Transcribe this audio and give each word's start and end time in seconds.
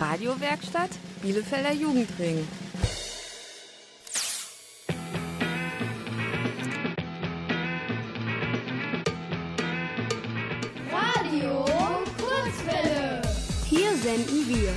Radiowerkstatt 0.00 0.90
Bielefelder 1.22 1.72
Jugendring. 1.72 2.46
Radio 10.92 11.64
Kurzwelle. 12.16 13.22
Hier 13.68 13.96
senden 13.96 14.48
wir. 14.48 14.72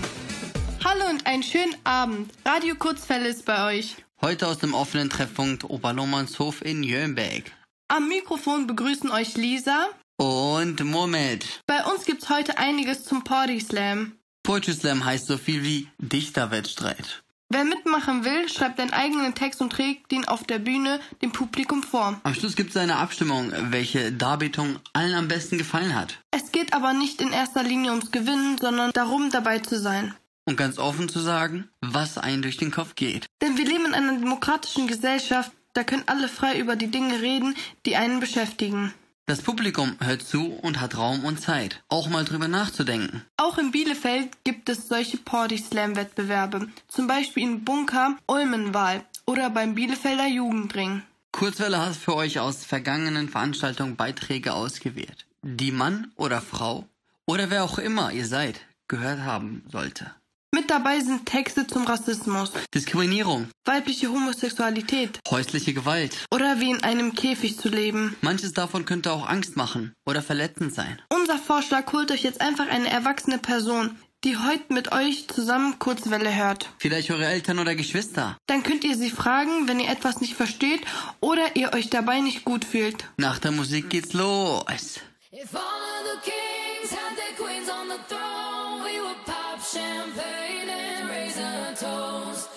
Hallo 0.83 1.05
und 1.11 1.27
einen 1.27 1.43
schönen 1.43 1.75
Abend. 1.83 2.31
Radio 2.43 2.73
Kurzwelle 2.73 3.27
ist 3.27 3.45
bei 3.45 3.77
euch. 3.77 3.97
Heute 4.21 4.47
aus 4.47 4.57
dem 4.57 4.73
offenen 4.73 5.11
Treffpunkt 5.11 5.69
Oberlohmannshof 5.69 6.63
in 6.65 6.81
Jönberg. 6.81 7.51
Am 7.89 8.07
Mikrofon 8.07 8.65
begrüßen 8.65 9.11
euch 9.11 9.35
Lisa. 9.37 9.89
Und 10.17 10.83
Mohamed. 10.83 11.61
Bei 11.67 11.83
uns 11.85 12.05
gibt's 12.05 12.29
heute 12.29 12.57
einiges 12.57 13.03
zum 13.03 13.23
Party 13.23 13.59
Slam. 13.59 14.13
Poetry 14.43 14.73
Slam 14.73 15.05
heißt 15.05 15.27
so 15.27 15.37
viel 15.37 15.63
wie 15.63 15.87
Dichterwettstreit. 15.99 17.23
Wer 17.53 17.65
mitmachen 17.65 18.23
will, 18.23 18.47
schreibt 18.47 18.79
einen 18.79 18.93
eigenen 18.93 19.35
Text 19.35 19.61
und 19.61 19.73
trägt 19.73 20.13
ihn 20.13 20.25
auf 20.25 20.45
der 20.45 20.57
Bühne 20.57 21.01
dem 21.21 21.33
Publikum 21.33 21.83
vor. 21.83 22.19
Am 22.23 22.33
Schluss 22.33 22.55
gibt 22.55 22.69
es 22.69 22.77
eine 22.77 22.95
Abstimmung, 22.95 23.51
welche 23.71 24.13
Darbietung 24.13 24.79
allen 24.93 25.13
am 25.15 25.27
besten 25.27 25.57
gefallen 25.57 25.93
hat. 25.93 26.17
Es 26.31 26.53
geht 26.53 26.73
aber 26.73 26.93
nicht 26.93 27.21
in 27.21 27.33
erster 27.33 27.61
Linie 27.63 27.91
ums 27.91 28.11
Gewinnen, 28.11 28.57
sondern 28.57 28.91
darum, 28.93 29.29
dabei 29.31 29.59
zu 29.59 29.77
sein. 29.77 30.13
Und 30.45 30.55
ganz 30.55 30.79
offen 30.79 31.09
zu 31.09 31.19
sagen, 31.19 31.69
was 31.81 32.17
einem 32.17 32.41
durch 32.41 32.55
den 32.55 32.71
Kopf 32.71 32.95
geht. 32.95 33.27
Denn 33.41 33.57
wir 33.57 33.65
leben 33.65 33.85
in 33.85 33.93
einer 33.93 34.17
demokratischen 34.17 34.87
Gesellschaft, 34.87 35.51
da 35.73 35.83
können 35.83 36.03
alle 36.07 36.29
frei 36.29 36.57
über 36.57 36.77
die 36.77 36.89
Dinge 36.89 37.21
reden, 37.21 37.55
die 37.85 37.97
einen 37.97 38.21
beschäftigen. 38.21 38.93
Das 39.31 39.43
Publikum 39.43 39.95
hört 40.01 40.23
zu 40.23 40.47
und 40.61 40.81
hat 40.81 40.97
Raum 40.97 41.23
und 41.23 41.39
Zeit, 41.39 41.81
auch 41.87 42.09
mal 42.09 42.25
drüber 42.25 42.49
nachzudenken. 42.49 43.23
Auch 43.37 43.57
in 43.57 43.71
Bielefeld 43.71 44.27
gibt 44.43 44.67
es 44.67 44.89
solche 44.89 45.15
Party 45.15 45.57
Slam 45.57 45.95
Wettbewerbe, 45.95 46.67
zum 46.89 47.07
Beispiel 47.07 47.43
in 47.43 47.63
Bunker 47.63 48.17
Ulmenwahl 48.27 49.05
oder 49.25 49.49
beim 49.49 49.73
Bielefelder 49.73 50.27
Jugendring. 50.27 51.03
Kurzwelle 51.31 51.79
hat 51.79 51.95
für 51.95 52.17
euch 52.17 52.41
aus 52.41 52.65
vergangenen 52.65 53.29
Veranstaltungen 53.29 53.95
Beiträge 53.95 54.51
ausgewählt, 54.51 55.25
die 55.43 55.71
Mann 55.71 56.11
oder 56.17 56.41
Frau 56.41 56.89
oder 57.25 57.49
wer 57.49 57.63
auch 57.63 57.77
immer 57.77 58.11
ihr 58.11 58.25
seid 58.25 58.59
gehört 58.89 59.21
haben 59.21 59.63
sollte. 59.71 60.11
Mit 60.53 60.69
dabei 60.69 60.99
sind 60.99 61.25
Texte 61.25 61.65
zum 61.65 61.85
Rassismus, 61.85 62.51
Diskriminierung, 62.75 63.47
weibliche 63.63 64.09
Homosexualität 64.09 65.19
häusliche 65.29 65.73
Gewalt. 65.73 66.25
oder 66.29 66.59
wie 66.59 66.71
in 66.71 66.83
einem 66.83 67.15
Käfig 67.15 67.57
zu 67.57 67.69
leben. 67.69 68.17
Manches 68.19 68.51
davon 68.51 68.83
könnte 68.83 69.13
auch 69.13 69.25
Angst 69.29 69.55
machen 69.55 69.93
oder 70.05 70.21
verletzend 70.21 70.73
sein. 70.73 71.01
Unser 71.07 71.37
Vorschlag 71.37 71.91
holt 71.93 72.11
euch 72.11 72.23
jetzt 72.23 72.41
einfach 72.41 72.67
eine 72.67 72.89
erwachsene 72.89 73.37
Person, 73.37 73.97
die 74.25 74.35
heute 74.35 74.73
mit 74.73 74.91
euch 74.91 75.29
zusammen 75.29 75.79
Kurzwelle 75.79 76.35
hört. 76.35 76.69
Vielleicht 76.79 77.11
eure 77.11 77.25
Eltern 77.27 77.57
oder 77.57 77.73
Geschwister. 77.75 78.35
Dann 78.47 78.63
könnt 78.63 78.83
ihr 78.83 78.97
sie 78.97 79.09
fragen, 79.09 79.69
wenn 79.69 79.79
ihr 79.79 79.89
etwas 79.89 80.19
nicht 80.19 80.33
versteht 80.35 80.81
oder 81.21 81.55
ihr 81.55 81.73
euch 81.73 81.89
dabei 81.89 82.19
nicht 82.19 82.43
gut 82.43 82.65
fühlt. 82.65 83.05
Nach 83.15 83.39
der 83.39 83.51
Musik 83.51 83.89
geht's 83.89 84.11
los. 84.11 84.99
If 85.31 85.55
all 85.55 85.61
of 85.61 86.03
the 86.13 86.29
kings 86.29 86.91
had 86.91 87.15
their 87.15 87.35
queens 87.37 87.69
on 87.69 87.87
the 87.87 87.97
throne, 88.09 88.83
we 88.83 88.99
would 89.01 89.15
champagne 89.73 90.69
and 90.69 91.09
raise 91.09 91.37
a 91.37 91.73
toast 91.77 92.49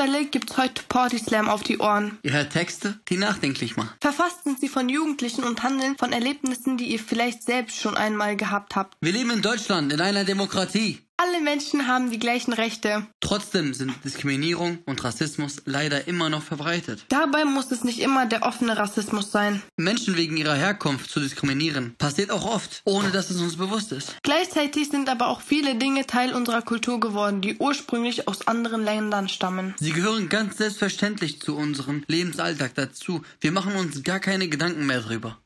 Kurzwelle 0.00 0.24
gibt's 0.24 0.56
heute 0.56 0.82
Party 0.88 1.18
Slam 1.18 1.50
auf 1.50 1.62
die 1.62 1.76
Ohren. 1.76 2.18
Ihr 2.22 2.32
hört 2.32 2.54
Texte, 2.54 2.98
die 3.10 3.18
nachdenklich 3.18 3.76
machen. 3.76 3.90
Verfasst 4.00 4.44
sind 4.44 4.58
sie 4.58 4.70
von 4.70 4.88
Jugendlichen 4.88 5.44
und 5.44 5.62
handeln 5.62 5.94
von 5.98 6.14
Erlebnissen, 6.14 6.78
die 6.78 6.86
ihr 6.86 6.98
vielleicht 6.98 7.42
selbst 7.42 7.78
schon 7.78 7.98
einmal 7.98 8.34
gehabt 8.34 8.76
habt. 8.76 8.96
Wir 9.02 9.12
leben 9.12 9.30
in 9.30 9.42
Deutschland, 9.42 9.92
in 9.92 10.00
einer 10.00 10.24
Demokratie. 10.24 11.00
Alle 11.30 11.42
Menschen 11.42 11.86
haben 11.86 12.10
die 12.10 12.18
gleichen 12.18 12.52
Rechte. 12.52 13.06
Trotzdem 13.20 13.72
sind 13.72 13.94
Diskriminierung 14.04 14.78
und 14.84 15.04
Rassismus 15.04 15.62
leider 15.64 16.08
immer 16.08 16.28
noch 16.28 16.42
verbreitet. 16.42 17.04
Dabei 17.08 17.44
muss 17.44 17.70
es 17.70 17.84
nicht 17.84 18.00
immer 18.00 18.26
der 18.26 18.42
offene 18.42 18.76
Rassismus 18.76 19.30
sein. 19.30 19.62
Menschen 19.76 20.16
wegen 20.16 20.36
ihrer 20.36 20.56
Herkunft 20.56 21.08
zu 21.08 21.20
diskriminieren 21.20 21.94
passiert 21.98 22.32
auch 22.32 22.44
oft, 22.44 22.82
ohne 22.84 23.12
dass 23.12 23.30
es 23.30 23.40
uns 23.40 23.56
bewusst 23.56 23.92
ist. 23.92 24.16
Gleichzeitig 24.24 24.88
sind 24.88 25.08
aber 25.08 25.28
auch 25.28 25.40
viele 25.40 25.76
Dinge 25.76 26.04
Teil 26.04 26.34
unserer 26.34 26.62
Kultur 26.62 26.98
geworden, 26.98 27.42
die 27.42 27.58
ursprünglich 27.58 28.26
aus 28.26 28.48
anderen 28.48 28.82
Ländern 28.82 29.28
stammen. 29.28 29.74
Sie 29.78 29.92
gehören 29.92 30.28
ganz 30.28 30.56
selbstverständlich 30.56 31.40
zu 31.40 31.56
unserem 31.56 32.02
Lebensalltag 32.08 32.74
dazu. 32.74 33.22
Wir 33.40 33.52
machen 33.52 33.76
uns 33.76 34.02
gar 34.02 34.18
keine 34.18 34.48
Gedanken 34.48 34.84
mehr 34.84 35.00
drüber. 35.00 35.38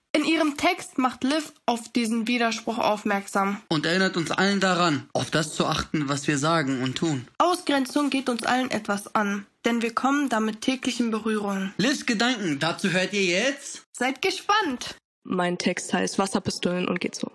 In 0.44 0.50
ihrem 0.50 0.58
Text 0.58 0.98
macht 0.98 1.24
Liv 1.24 1.54
auf 1.64 1.88
diesen 1.88 2.28
Widerspruch 2.28 2.76
aufmerksam. 2.76 3.62
Und 3.68 3.86
erinnert 3.86 4.18
uns 4.18 4.30
allen 4.30 4.60
daran, 4.60 5.08
auf 5.14 5.30
das 5.30 5.54
zu 5.54 5.64
achten, 5.64 6.10
was 6.10 6.28
wir 6.28 6.36
sagen 6.36 6.82
und 6.82 6.98
tun. 6.98 7.26
Ausgrenzung 7.38 8.10
geht 8.10 8.28
uns 8.28 8.42
allen 8.42 8.70
etwas 8.70 9.14
an, 9.14 9.46
denn 9.64 9.80
wir 9.80 9.94
kommen 9.94 10.28
damit 10.28 10.60
täglich 10.60 11.00
in 11.00 11.10
Berührung. 11.10 11.72
Livs 11.78 12.04
Gedanken, 12.04 12.58
dazu 12.58 12.90
hört 12.90 13.14
ihr 13.14 13.24
jetzt? 13.24 13.86
Seid 13.92 14.20
gespannt! 14.20 14.96
Mein 15.22 15.56
Text 15.56 15.94
heißt 15.94 16.18
Wasserpistolen 16.18 16.88
und 16.88 17.00
geht 17.00 17.14
so. 17.14 17.30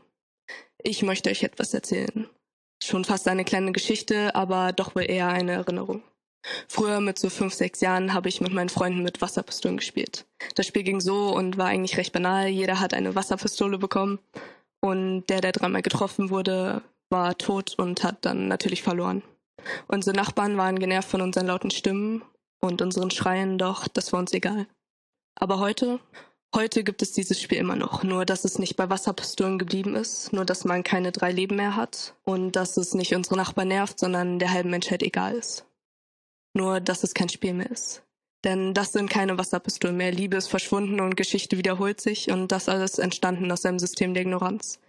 Ich 0.84 1.02
möchte 1.02 1.32
euch 1.32 1.42
etwas 1.42 1.74
erzählen. 1.74 2.30
Schon 2.84 3.06
fast 3.06 3.28
eine 3.28 3.44
kleine 3.44 3.72
Geschichte, 3.72 4.36
aber 4.36 4.72
doch 4.72 4.94
wohl 4.96 5.10
eher 5.10 5.30
eine 5.30 5.54
Erinnerung. 5.54 6.04
Früher 6.68 7.00
mit 7.02 7.20
so 7.20 7.30
fünf, 7.30 7.54
sechs 7.54 7.82
Jahren 7.82 8.14
habe 8.14 8.30
ich 8.30 8.42
mit 8.42 8.54
meinen 8.54 8.70
Freunden 8.70 9.04
mit 9.04 9.22
Wasserpistolen 9.22 9.78
gespielt. 9.78 10.26
Das 10.56 10.66
Spiel 10.66 10.84
ging 10.84 11.02
so 11.02 11.34
und 11.36 11.58
war 11.58 11.68
eigentlich 11.68 11.98
recht 11.98 12.14
banal. 12.14 12.48
Jeder 12.48 12.80
hat 12.80 12.94
eine 12.94 13.16
Wasserpistole 13.16 13.78
bekommen 13.78 14.20
und 14.82 15.26
der, 15.28 15.42
der 15.42 15.52
dreimal 15.52 15.82
getroffen 15.82 16.30
wurde, 16.30 16.82
war 17.10 17.38
tot 17.38 17.76
und 17.78 18.04
hat 18.04 18.26
dann 18.26 18.48
natürlich 18.48 18.84
verloren. 18.84 19.24
Unsere 19.88 20.16
Nachbarn 20.16 20.58
waren 20.58 20.80
genervt 20.80 21.10
von 21.10 21.22
unseren 21.22 21.48
lauten 21.48 21.72
Stimmen 21.72 22.24
und 22.62 22.82
unseren 22.82 23.12
Schreien, 23.12 23.58
doch 23.58 23.88
das 23.88 24.14
war 24.14 24.20
uns 24.20 24.34
egal. 24.34 24.68
Aber 25.36 25.60
heute, 25.60 26.00
heute 26.56 26.84
gibt 26.84 27.02
es 27.02 27.12
dieses 27.12 27.42
Spiel 27.42 27.58
immer 27.58 27.76
noch. 27.76 28.04
Nur, 28.04 28.26
dass 28.26 28.46
es 28.46 28.60
nicht 28.60 28.76
bei 28.76 28.90
Wasserpistolen 28.90 29.60
geblieben 29.60 29.96
ist, 29.96 30.32
nur, 30.34 30.46
dass 30.46 30.66
man 30.66 30.84
keine 30.84 31.12
drei 31.12 31.32
Leben 31.32 31.56
mehr 31.56 31.76
hat 31.76 32.16
und 32.24 32.56
dass 32.56 32.78
es 32.78 32.94
nicht 32.94 33.14
unsere 33.16 33.38
Nachbarn 33.38 33.70
nervt, 33.70 34.00
sondern 34.00 34.40
der 34.40 34.52
halben 34.52 34.70
Menschheit 34.70 35.04
egal 35.04 35.36
ist. 35.36 35.66
Nur, 36.54 36.80
dass 36.80 37.04
es 37.04 37.14
kein 37.14 37.30
Spiel 37.30 37.54
mehr 37.54 37.70
ist. 37.70 38.04
Denn 38.44 38.74
das 38.74 38.94
sind 38.94 39.10
keine 39.10 39.38
Wasserpistolen 39.38 39.98
mehr. 39.98 40.12
Liebe 40.12 40.38
ist 40.38 40.48
verschwunden 40.48 41.02
und 41.02 41.18
Geschichte 41.18 41.58
wiederholt 41.58 42.00
sich 42.00 42.32
und 42.32 42.52
das 42.52 42.70
alles 42.70 42.98
entstanden 42.98 43.52
aus 43.52 43.66
einem 43.66 43.80
System 43.80 44.14
der 44.14 44.24
Ignoranz. 44.24 44.80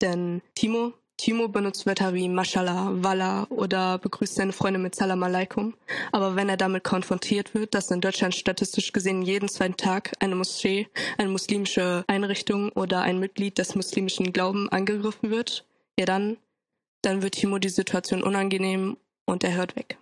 Denn 0.00 0.42
Timo, 0.54 0.92
Timo 1.16 1.48
benutzt 1.48 1.86
Wörter 1.86 2.14
wie 2.14 2.28
Mashallah, 2.28 2.90
Wallah 3.02 3.44
oder 3.48 3.98
begrüßt 3.98 4.34
seine 4.34 4.52
Freunde 4.52 4.80
mit 4.80 4.94
Salam 4.94 5.22
Alaikum. 5.22 5.74
Aber 6.10 6.34
wenn 6.34 6.48
er 6.48 6.56
damit 6.56 6.82
konfrontiert 6.82 7.54
wird, 7.54 7.74
dass 7.74 7.90
in 7.90 8.00
Deutschland 8.00 8.34
statistisch 8.34 8.92
gesehen 8.92 9.22
jeden 9.22 9.48
zweiten 9.48 9.76
Tag 9.76 10.12
eine 10.18 10.34
Moschee, 10.34 10.88
eine 11.16 11.30
muslimische 11.30 12.04
Einrichtung 12.08 12.70
oder 12.70 13.02
ein 13.02 13.20
Mitglied 13.20 13.56
des 13.58 13.76
muslimischen 13.76 14.32
Glauben 14.32 14.68
angegriffen 14.68 15.30
wird, 15.30 15.64
ja 15.98 16.06
dann, 16.06 16.38
dann 17.02 17.22
wird 17.22 17.36
Timo 17.36 17.58
die 17.58 17.68
Situation 17.68 18.22
unangenehm 18.22 18.96
und 19.26 19.44
er 19.44 19.54
hört 19.54 19.76
weg. 19.76 19.96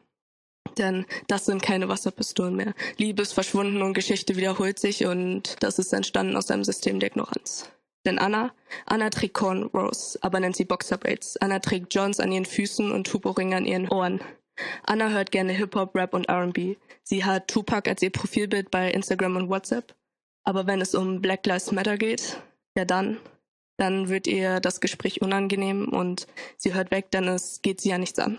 Denn 0.78 1.06
das 1.28 1.46
sind 1.46 1.62
keine 1.62 1.88
Wasserpistolen 1.88 2.56
mehr. 2.56 2.74
Liebe 2.96 3.22
ist 3.22 3.32
verschwunden 3.32 3.82
und 3.82 3.94
Geschichte 3.94 4.36
wiederholt 4.36 4.78
sich 4.78 5.06
und 5.06 5.62
das 5.62 5.78
ist 5.78 5.92
entstanden 5.92 6.36
aus 6.36 6.50
einem 6.50 6.64
System 6.64 7.00
der 7.00 7.10
Ignoranz. 7.10 7.70
Denn 8.04 8.18
Anna, 8.18 8.52
Anna 8.86 9.08
trägt 9.10 9.34
Cornrows, 9.34 10.18
aber 10.20 10.40
nennt 10.40 10.56
sie 10.56 10.64
Boxerbraids. 10.64 11.36
Anna 11.38 11.58
trägt 11.60 11.94
Johns 11.94 12.20
an 12.20 12.32
ihren 12.32 12.44
Füßen 12.44 12.92
und 12.92 13.06
Tuboringe 13.06 13.56
an 13.56 13.66
ihren 13.66 13.88
Ohren. 13.88 14.20
Anna 14.84 15.08
hört 15.10 15.30
gerne 15.30 15.52
Hip-Hop, 15.52 15.94
Rap 15.94 16.14
und 16.14 16.28
R&B. 16.28 16.76
Sie 17.02 17.24
hat 17.24 17.48
Tupac 17.48 17.88
als 17.88 18.02
ihr 18.02 18.10
Profilbild 18.10 18.70
bei 18.70 18.90
Instagram 18.90 19.36
und 19.36 19.48
WhatsApp. 19.48 19.94
Aber 20.44 20.66
wenn 20.66 20.80
es 20.80 20.94
um 20.94 21.20
Black 21.20 21.46
Lives 21.46 21.72
Matter 21.72 21.96
geht, 21.96 22.40
ja 22.76 22.84
dann, 22.84 23.18
dann 23.78 24.08
wird 24.08 24.26
ihr 24.26 24.60
das 24.60 24.80
Gespräch 24.80 25.22
unangenehm 25.22 25.88
und 25.88 26.26
sie 26.56 26.74
hört 26.74 26.90
weg, 26.90 27.10
denn 27.10 27.26
es 27.26 27.62
geht 27.62 27.80
sie 27.80 27.88
ja 27.88 27.98
nichts 27.98 28.18
an. 28.18 28.38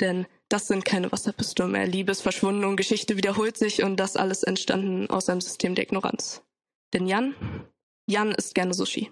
Denn 0.00 0.26
das 0.54 0.68
sind 0.68 0.84
keine 0.84 1.10
Wasserpistolen 1.10 1.72
mehr. 1.72 1.84
Liebe 1.84 2.12
ist 2.12 2.20
verschwunden 2.20 2.64
und 2.64 2.76
Geschichte 2.76 3.16
wiederholt 3.16 3.56
sich 3.56 3.82
und 3.82 3.96
das 3.96 4.16
alles 4.16 4.44
entstanden 4.44 5.10
aus 5.10 5.28
einem 5.28 5.40
System 5.40 5.74
der 5.74 5.82
Ignoranz. 5.82 6.42
Denn 6.92 7.08
Jan, 7.08 7.34
Jan 8.06 8.30
isst 8.30 8.54
gerne 8.54 8.72
Sushi. 8.72 9.10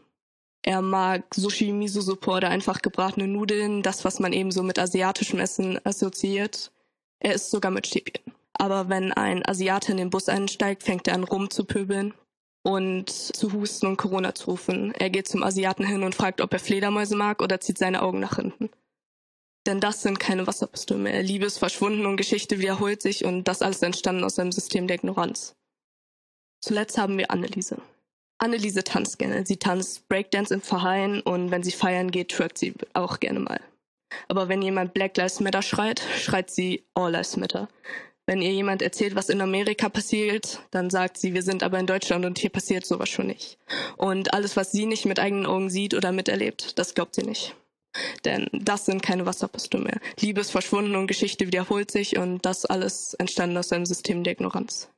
Er 0.63 0.83
mag 0.83 1.25
Sushi, 1.35 1.73
Miso-Suppe 1.73 2.31
oder 2.31 2.51
einfach 2.51 2.81
gebratene 2.81 3.27
Nudeln, 3.27 3.83
das, 3.83 4.05
was 4.05 4.21
man 4.21 4.33
eben 4.33 4.53
so 4.53 4.63
mit 4.63 4.79
asiatischem 4.79 5.41
Essen 5.41 5.85
assoziiert. 5.85 6.71
Er 7.19 7.35
isst 7.35 7.51
sogar 7.51 7.73
mit 7.73 7.89
Stäbchen. 7.89 8.23
Aber 8.53 8.89
wenn 8.89 9.11
ein 9.11 9.45
Asiate 9.45 9.91
in 9.91 9.99
den 9.99 10.11
Bus 10.11 10.29
einsteigt, 10.29 10.85
fängt 10.85 11.09
er 11.09 11.15
an 11.15 11.25
rumzupöbeln 11.25 12.15
und 12.63 13.11
zu 13.11 13.53
husten 13.53 13.87
und 13.87 13.97
Corona 13.97 14.33
zu 14.37 14.53
rufen. 14.53 14.95
Er 14.95 15.11
geht 15.11 15.27
zum 15.27 15.43
Asiaten 15.43 15.85
hin 15.85 16.05
und 16.05 16.15
fragt, 16.15 16.41
ob 16.41 16.53
er 16.53 16.61
Fledermäuse 16.61 17.17
mag 17.17 17.43
oder 17.43 17.59
zieht 17.59 17.79
seine 17.79 18.03
Augen 18.03 18.21
nach 18.21 18.37
hinten. 18.37 18.71
Denn 19.67 19.81
das 19.81 20.03
sind 20.03 20.19
keine 20.19 20.47
Wasserpistolen 20.47 21.05
mehr. 21.05 21.23
Liebe 21.23 21.47
ist 21.47 21.59
verschwunden 21.59 22.07
und 22.07 22.17
Geschichte 22.17 22.59
wiederholt 22.59 23.01
sich 23.01 23.25
und 23.25 23.45
das 23.45 23.63
alles 23.63 23.83
entstanden 23.83 24.25
aus 24.25 24.39
einem 24.39 24.53
System 24.53 24.89
der 24.89 24.97
Ignoranz. 24.97 25.55
Zuletzt 26.61 26.99
haben 26.99 27.19
wir 27.19 27.31
Anneliese. 27.31 27.79
Anneliese 28.39 28.83
tanzt 28.83 29.19
gerne. 29.19 29.47
Sie 29.47 29.57
tanzt 29.57 30.09
Breakdance 30.09 30.53
im 30.53 30.63
Verein 30.63 31.21
und 31.21 31.51
wenn 31.53 31.63
sie 31.63 31.71
feiern 31.71 32.11
geht, 32.11 32.31
twerkt 32.31 32.59
sie 32.59 32.75
auch 32.93 33.21
gerne 33.21 33.39
mal. 33.39 33.61
Aber 34.29 34.49
wenn 34.49 34.63
jemand 34.63 34.95
Black 34.95 35.17
Lives 35.17 35.41
Matter 35.41 35.63
schreit, 35.63 36.03
schreit 36.19 36.51
sie 36.51 36.85
All 36.95 37.13
Lives 37.13 37.37
Matter. 37.37 37.69
Wenn 38.27 38.43
ihr 38.43 38.53
jemand 38.53 38.83
erzählt, 38.83 39.15
was 39.15 39.29
in 39.29 39.41
Amerika 39.41 39.89
passiert, 39.89 40.61
dann 40.71 40.91
sagt 40.91 41.19
sie, 41.19 41.35
wir 41.35 41.43
sind 41.43 41.63
aber 41.63 41.79
in 41.79 41.87
Deutschland 41.87 42.25
und 42.25 42.39
hier 42.39 42.51
passiert 42.51 42.87
sowas 42.87 43.09
schon 43.09 43.27
nicht. 43.27 43.59
Und 43.97 44.33
alles, 44.33 44.57
was 44.57 44.71
sie 44.71 44.87
nicht 44.87 45.07
mit 45.07 45.19
eigenen 45.19 45.47
Augen 45.47 45.71
sieht 45.71 45.95
oder 45.95 46.13
miterlebt, 46.13 46.79
das 46.79 46.95
glaubt 46.95 47.15
sie 47.15 47.23
nicht. 47.23 47.57
Denn 48.25 48.49
das 48.53 48.87
sind 48.87 49.03
keine 49.03 49.27
Wasserpistolen 49.27 49.87
mehr. 49.87 50.01
Liebe 50.21 50.41
ist 50.41 50.51
verschwunden 50.51 50.97
und 50.97 51.07
Geschichte 51.07 51.47
wiederholt 51.47 51.91
sich 51.91 52.19
und 52.19 52.45
das 52.45 52.65
alles 52.65 53.15
entstanden 53.15 53.57
aus 53.57 53.73
einem 53.73 53.87
System 53.87 54.25
der 54.25 54.35
Ignoranz. 54.35 54.89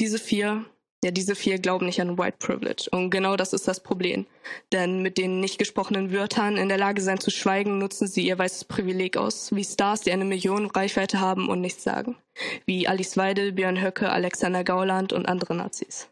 Diese 0.00 0.18
vier, 0.18 0.64
ja, 1.04 1.10
diese 1.10 1.34
vier 1.34 1.58
glauben 1.58 1.86
nicht 1.86 2.00
an 2.00 2.18
White 2.18 2.36
Privilege. 2.38 2.88
Und 2.90 3.10
genau 3.10 3.36
das 3.36 3.52
ist 3.52 3.66
das 3.68 3.80
Problem. 3.80 4.26
Denn 4.72 5.02
mit 5.02 5.18
den 5.18 5.40
nicht 5.40 5.58
gesprochenen 5.58 6.12
Wörtern 6.12 6.56
in 6.56 6.68
der 6.68 6.78
Lage 6.78 7.02
sein 7.02 7.20
zu 7.20 7.30
schweigen, 7.30 7.78
nutzen 7.78 8.06
sie 8.06 8.26
ihr 8.26 8.38
weißes 8.38 8.64
Privileg 8.64 9.16
aus. 9.16 9.54
Wie 9.54 9.64
Stars, 9.64 10.02
die 10.02 10.12
eine 10.12 10.24
Million 10.24 10.66
Reichweite 10.66 11.20
haben 11.20 11.48
und 11.48 11.60
nichts 11.60 11.82
sagen. 11.82 12.16
Wie 12.66 12.86
Alice 12.86 13.16
Weidel, 13.16 13.52
Björn 13.52 13.82
Höcke, 13.82 14.10
Alexander 14.10 14.64
Gauland 14.64 15.12
und 15.12 15.26
andere 15.26 15.54
Nazis. 15.54 16.08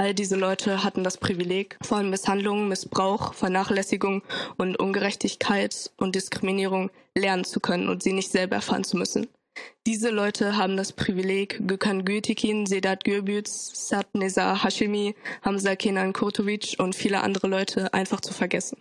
All 0.00 0.14
diese 0.14 0.36
Leute 0.36 0.84
hatten 0.84 1.02
das 1.02 1.18
Privileg, 1.18 1.76
von 1.82 2.08
Misshandlungen, 2.08 2.68
Missbrauch, 2.68 3.34
Vernachlässigung 3.34 4.22
und 4.56 4.78
Ungerechtigkeit 4.78 5.90
und 5.96 6.14
Diskriminierung 6.14 6.90
lernen 7.16 7.42
zu 7.42 7.58
können 7.58 7.88
und 7.88 8.00
sie 8.00 8.12
nicht 8.12 8.30
selber 8.30 8.56
erfahren 8.56 8.84
zu 8.84 8.96
müssen. 8.96 9.26
Diese 9.88 10.10
Leute 10.10 10.56
haben 10.56 10.76
das 10.76 10.92
Privileg, 10.92 11.66
Gökhan 11.66 12.04
Gültekin, 12.04 12.66
Sedat 12.66 13.02
Gürbüz, 13.02 13.72
Sadneza 13.88 14.62
Hashimi, 14.62 15.16
Hamza 15.42 15.74
Kenan 15.74 16.12
Kurtovic 16.12 16.76
und 16.78 16.94
viele 16.94 17.22
andere 17.22 17.48
Leute 17.48 17.92
einfach 17.92 18.20
zu 18.20 18.32
vergessen. 18.32 18.78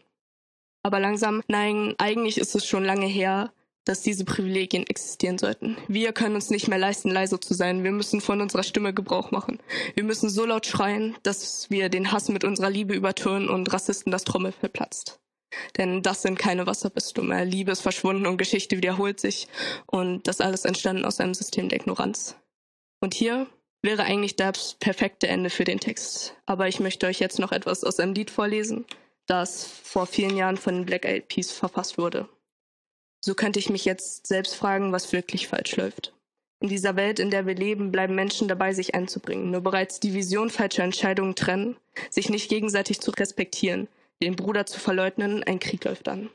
Aber 0.83 0.99
langsam, 0.99 1.41
nein, 1.47 1.95
eigentlich 1.97 2.37
ist 2.37 2.53
es 2.55 2.67
schon 2.67 2.85
lange 2.85 3.07
her, 3.07 3.51
dass 3.87 4.01
diese 4.01 4.25
Privilegien 4.25 4.85
existieren 4.85 5.37
sollten. 5.37 5.77
Wir 5.87 6.11
können 6.11 6.35
uns 6.35 6.49
nicht 6.49 6.67
mehr 6.67 6.77
leisten, 6.77 7.09
leise 7.09 7.39
zu 7.39 7.53
sein. 7.53 7.83
Wir 7.83 7.91
müssen 7.91 8.19
von 8.19 8.41
unserer 8.41 8.63
Stimme 8.63 8.93
Gebrauch 8.93 9.31
machen. 9.31 9.59
Wir 9.95 10.03
müssen 10.03 10.29
so 10.29 10.45
laut 10.45 10.65
schreien, 10.65 11.15
dass 11.23 11.69
wir 11.69 11.87
den 11.87 12.11
Hass 12.11 12.27
mit 12.27 12.43
unserer 12.43 12.69
Liebe 12.69 12.93
übertönen 12.93 13.49
und 13.49 13.71
Rassisten 13.71 14.11
das 14.11 14.25
Trommelfell 14.25 14.69
platzt. 14.69 15.19
Denn 15.77 16.03
das 16.03 16.21
sind 16.21 16.37
keine 16.37 16.67
Wasserpistolen 16.67 17.29
mehr. 17.29 17.45
Liebe 17.45 17.71
ist 17.71 17.81
verschwunden 17.81 18.27
und 18.27 18.37
Geschichte 18.37 18.75
wiederholt 18.75 19.21
sich. 19.21 19.47
Und 19.85 20.27
das 20.27 20.41
alles 20.41 20.65
entstanden 20.65 21.05
aus 21.05 21.21
einem 21.21 21.33
System 21.33 21.69
der 21.69 21.79
Ignoranz. 21.79 22.35
Und 22.99 23.13
hier 23.13 23.47
wäre 23.81 24.03
eigentlich 24.03 24.35
das 24.35 24.75
perfekte 24.79 25.27
Ende 25.27 25.49
für 25.49 25.63
den 25.63 25.79
Text. 25.79 26.35
Aber 26.45 26.67
ich 26.67 26.81
möchte 26.81 27.07
euch 27.07 27.19
jetzt 27.19 27.39
noch 27.39 27.53
etwas 27.53 27.85
aus 27.85 28.01
einem 28.01 28.13
Lied 28.13 28.31
vorlesen, 28.31 28.85
das 29.27 29.65
vor 29.65 30.07
vielen 30.07 30.35
Jahren 30.35 30.57
von 30.57 30.85
Black 30.85 31.05
Eyed 31.05 31.29
Peas 31.29 31.51
verfasst 31.51 31.97
wurde. 31.97 32.27
So 33.23 33.33
könnte 33.33 33.59
ich 33.59 33.69
mich 33.69 33.85
jetzt 33.85 34.27
selbst 34.27 34.55
fragen, 34.55 34.91
was 34.91 35.11
wirklich 35.11 35.47
falsch 35.47 35.75
läuft. 35.75 36.13
In 36.59 36.69
dieser 36.69 36.95
Welt, 36.95 37.19
in 37.19 37.29
der 37.29 37.45
wir 37.45 37.55
leben, 37.55 37.91
bleiben 37.91 38.15
Menschen 38.15 38.47
dabei, 38.47 38.73
sich 38.73 38.95
einzubringen. 38.95 39.51
Nur 39.51 39.61
bereits 39.61 39.99
die 39.99 40.13
Vision 40.13 40.49
falscher 40.49 40.83
Entscheidungen 40.83 41.35
trennen, 41.35 41.77
sich 42.09 42.29
nicht 42.29 42.49
gegenseitig 42.49 42.99
zu 42.99 43.11
respektieren, 43.11 43.87
den 44.23 44.35
Bruder 44.35 44.65
zu 44.65 44.79
verleugnen, 44.79 45.43
ein 45.43 45.59
Krieg 45.59 45.83
läuft 45.83 46.07
an. 46.07 46.29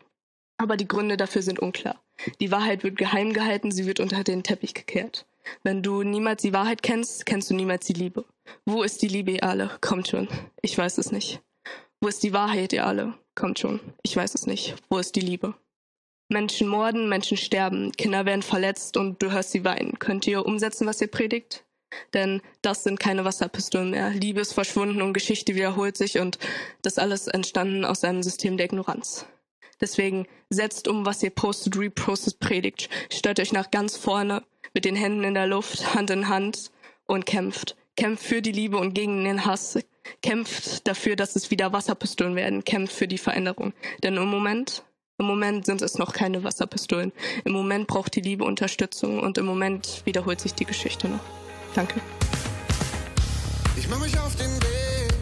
Aber 0.59 0.77
die 0.77 0.87
Gründe 0.87 1.17
dafür 1.17 1.43
sind 1.43 1.59
unklar. 1.59 2.01
Die 2.41 2.53
Wahrheit 2.53 2.85
wird 2.85 2.97
geheim 2.97 3.33
gehalten, 3.33 3.73
sie 3.73 3.87
wird 3.87 3.99
unter 3.99 4.23
den 4.23 4.45
Teppich 4.45 4.75
gekehrt. 4.75 5.27
Wenn 5.65 5.83
du 5.83 6.05
niemals 6.05 6.43
die 6.43 6.53
Wahrheit 6.53 6.85
kennst, 6.85 7.27
kennst 7.27 7.51
du 7.51 7.55
niemals 7.55 7.87
die 7.87 7.95
Liebe. 7.95 8.25
Wo 8.65 8.85
ist 8.85 9.03
die 9.03 9.09
Liebe, 9.09 9.33
ihr 9.33 9.43
alle? 9.43 9.71
Kommt 9.81 10.07
schon. 10.07 10.29
Ich 10.61 10.79
weiß 10.79 10.99
es 10.99 11.11
nicht. 11.11 11.41
Wo 12.01 12.07
ist 12.07 12.23
die 12.23 12.33
Wahrheit, 12.33 12.73
ihr 12.73 12.87
alle? 12.87 13.15
Kommt 13.35 13.59
schon. 13.59 13.81
Ich 14.03 14.15
weiß 14.15 14.37
es 14.37 14.47
nicht. 14.47 14.77
Wo 14.89 14.99
ist 14.99 15.17
die 15.17 15.21
Liebe? 15.21 15.55
Menschen 16.33 16.67
morden, 16.67 17.09
Menschen 17.09 17.37
sterben, 17.37 17.93
Kinder 17.93 18.27
werden 18.27 18.43
verletzt 18.43 18.97
und 18.97 19.23
du 19.23 19.31
hörst 19.31 19.53
sie 19.53 19.65
weinen. 19.65 19.99
Könnt 19.99 20.27
ihr 20.27 20.45
umsetzen, 20.45 20.87
was 20.87 21.01
ihr 21.01 21.09
predigt? 21.09 21.65
Denn 22.15 22.41
das 22.63 22.85
sind 22.85 22.99
keine 22.99 23.25
Wasserpistolen 23.25 23.91
mehr. 23.91 24.11
Liebe 24.11 24.41
ist 24.41 24.55
verschwunden 24.55 25.03
und 25.03 25.13
Geschichte 25.13 25.55
wiederholt 25.55 25.97
sich 25.97 26.19
und 26.19 26.39
das 26.81 26.99
alles 26.99 27.29
entstanden 27.29 27.85
aus 27.85 28.03
einem 28.03 28.23
System 28.23 28.57
der 28.57 28.67
Ignoranz. 28.67 29.27
Deswegen 29.81 30.27
setzt 30.49 30.89
um, 30.89 31.05
was 31.05 31.23
ihr 31.23 31.31
postet, 31.31 31.77
repostet, 31.77 32.39
predigt. 32.39 32.89
Stellt 33.11 33.41
euch 33.41 33.53
nach 33.53 33.71
ganz 33.71 33.97
vorne 33.97 34.43
mit 34.75 34.85
den 34.85 34.97
Händen 34.97 35.25
in 35.25 35.35
der 35.35 35.47
Luft, 35.47 35.95
Hand 35.95 36.11
in 36.11 36.29
Hand 36.29 36.71
und 37.07 37.27
kämpft. 37.27 37.77
Kämpft 37.97 38.25
für 38.25 38.41
die 38.41 38.53
Liebe 38.53 38.79
und 38.79 38.95
gegen 38.95 39.25
den 39.25 39.45
Hass. 39.45 39.79
Kämpft 40.23 40.87
dafür, 40.87 41.17
dass 41.17 41.37
es 41.37 41.51
wieder 41.51 41.73
Wasserpistolen 41.73 42.37
werden, 42.37 42.65
kämpft 42.65 42.95
für 42.95 43.09
die 43.09 43.19
Veränderung. 43.19 43.73
Denn 44.03 44.17
im 44.17 44.29
Moment, 44.29 44.83
im 45.23 45.29
Moment 45.29 45.67
sind 45.67 45.83
es 45.83 45.99
noch 45.99 46.13
keine 46.13 46.43
Wasserpistolen. 46.43 47.13
Im 47.45 47.53
Moment 47.53 47.87
braucht 47.87 48.17
die 48.17 48.21
Liebe 48.21 48.45
Unterstützung 48.45 49.21
und 49.21 49.39
im 49.39 49.47
Moment 49.47 50.03
wiederholt 50.05 50.41
sich 50.41 50.53
die 50.53 50.65
Geschichte 50.65 51.09
noch. 51.09 51.21
Danke. 51.75 52.01
Ich 53.77 53.89
mach 53.89 54.01
mich 54.01 54.19
auf 54.19 54.35
den 54.35 54.51
Weg, 54.51 55.15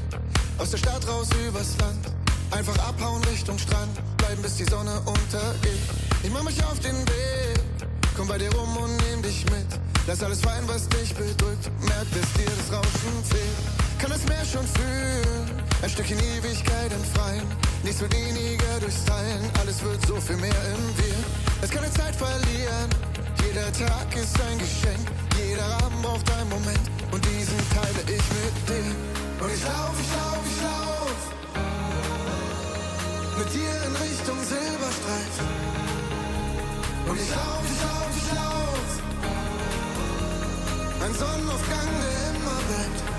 aus 0.58 0.70
der 0.70 0.78
Stadt 0.78 1.06
raus 1.06 1.28
übers 1.46 1.76
Land. 1.78 2.06
Einfach 2.50 2.76
abhauen 2.88 3.22
Richtung 3.24 3.58
Strand, 3.58 3.92
bleiben 4.16 4.40
bis 4.42 4.56
die 4.56 4.64
Sonne 4.64 4.98
untergeht. 5.00 5.78
Ich 6.22 6.30
mach 6.30 6.42
mich 6.44 6.64
auf 6.64 6.80
den 6.80 6.96
Weg, 6.96 7.60
komm 8.16 8.26
bei 8.26 8.38
dir 8.38 8.50
rum 8.54 8.76
und 8.78 8.96
nehm 9.04 9.22
dich 9.22 9.44
mit. 9.50 9.68
Lass 10.06 10.22
alles 10.22 10.40
fallen, 10.40 10.64
was 10.66 10.88
dich 10.88 11.14
bedrückt, 11.14 11.70
merk, 11.86 12.10
bis 12.10 12.32
dir 12.32 12.50
das 12.50 12.72
Rauschen 12.74 13.24
fehlt. 13.28 14.00
Kann 14.00 14.10
das 14.10 14.26
Meer 14.26 14.44
schon 14.46 14.66
fühlen, 14.66 15.39
ein 15.82 15.90
Stückchen 15.90 16.18
Ewigkeit 16.18 16.92
entfreien. 16.92 17.46
Nichts 17.82 18.00
wird 18.00 18.14
weniger 18.14 18.80
durchs 18.80 19.04
Teilen, 19.04 19.50
alles 19.60 19.82
wird 19.82 20.06
so 20.06 20.20
viel 20.20 20.36
mehr 20.36 20.62
im 20.74 20.96
Wir. 20.98 21.14
Es 21.62 21.70
keine 21.70 21.90
Zeit 21.92 22.14
verlieren, 22.16 22.88
jeder 23.44 23.72
Tag 23.72 24.16
ist 24.16 24.40
ein 24.40 24.58
Geschenk. 24.58 25.06
Jeder 25.38 25.64
Abend 25.84 26.02
braucht 26.02 26.30
einen 26.32 26.50
Moment 26.50 26.84
und 27.10 27.24
diesen 27.24 27.58
teile 27.70 28.02
ich 28.06 28.24
mit 28.36 28.56
dir. 28.68 28.94
Und 29.42 29.50
ich 29.52 29.62
lauf, 29.64 29.94
ich 29.98 30.10
lauf, 30.16 30.42
ich 30.44 30.62
lauf 30.62 31.20
mit 33.38 33.54
dir 33.54 33.74
in 33.86 33.96
Richtung 33.96 34.38
Silberstreif. 34.44 35.34
Und 37.08 37.20
ich 37.20 37.30
lauf, 37.30 37.64
ich 37.64 37.82
lauf, 37.82 38.12
ich 38.16 38.34
lauf 38.34 38.60
ein 41.02 41.14
Sonnenaufgang, 41.14 41.88
der 42.02 42.36
immer 42.36 42.60
bleibt. 42.68 43.09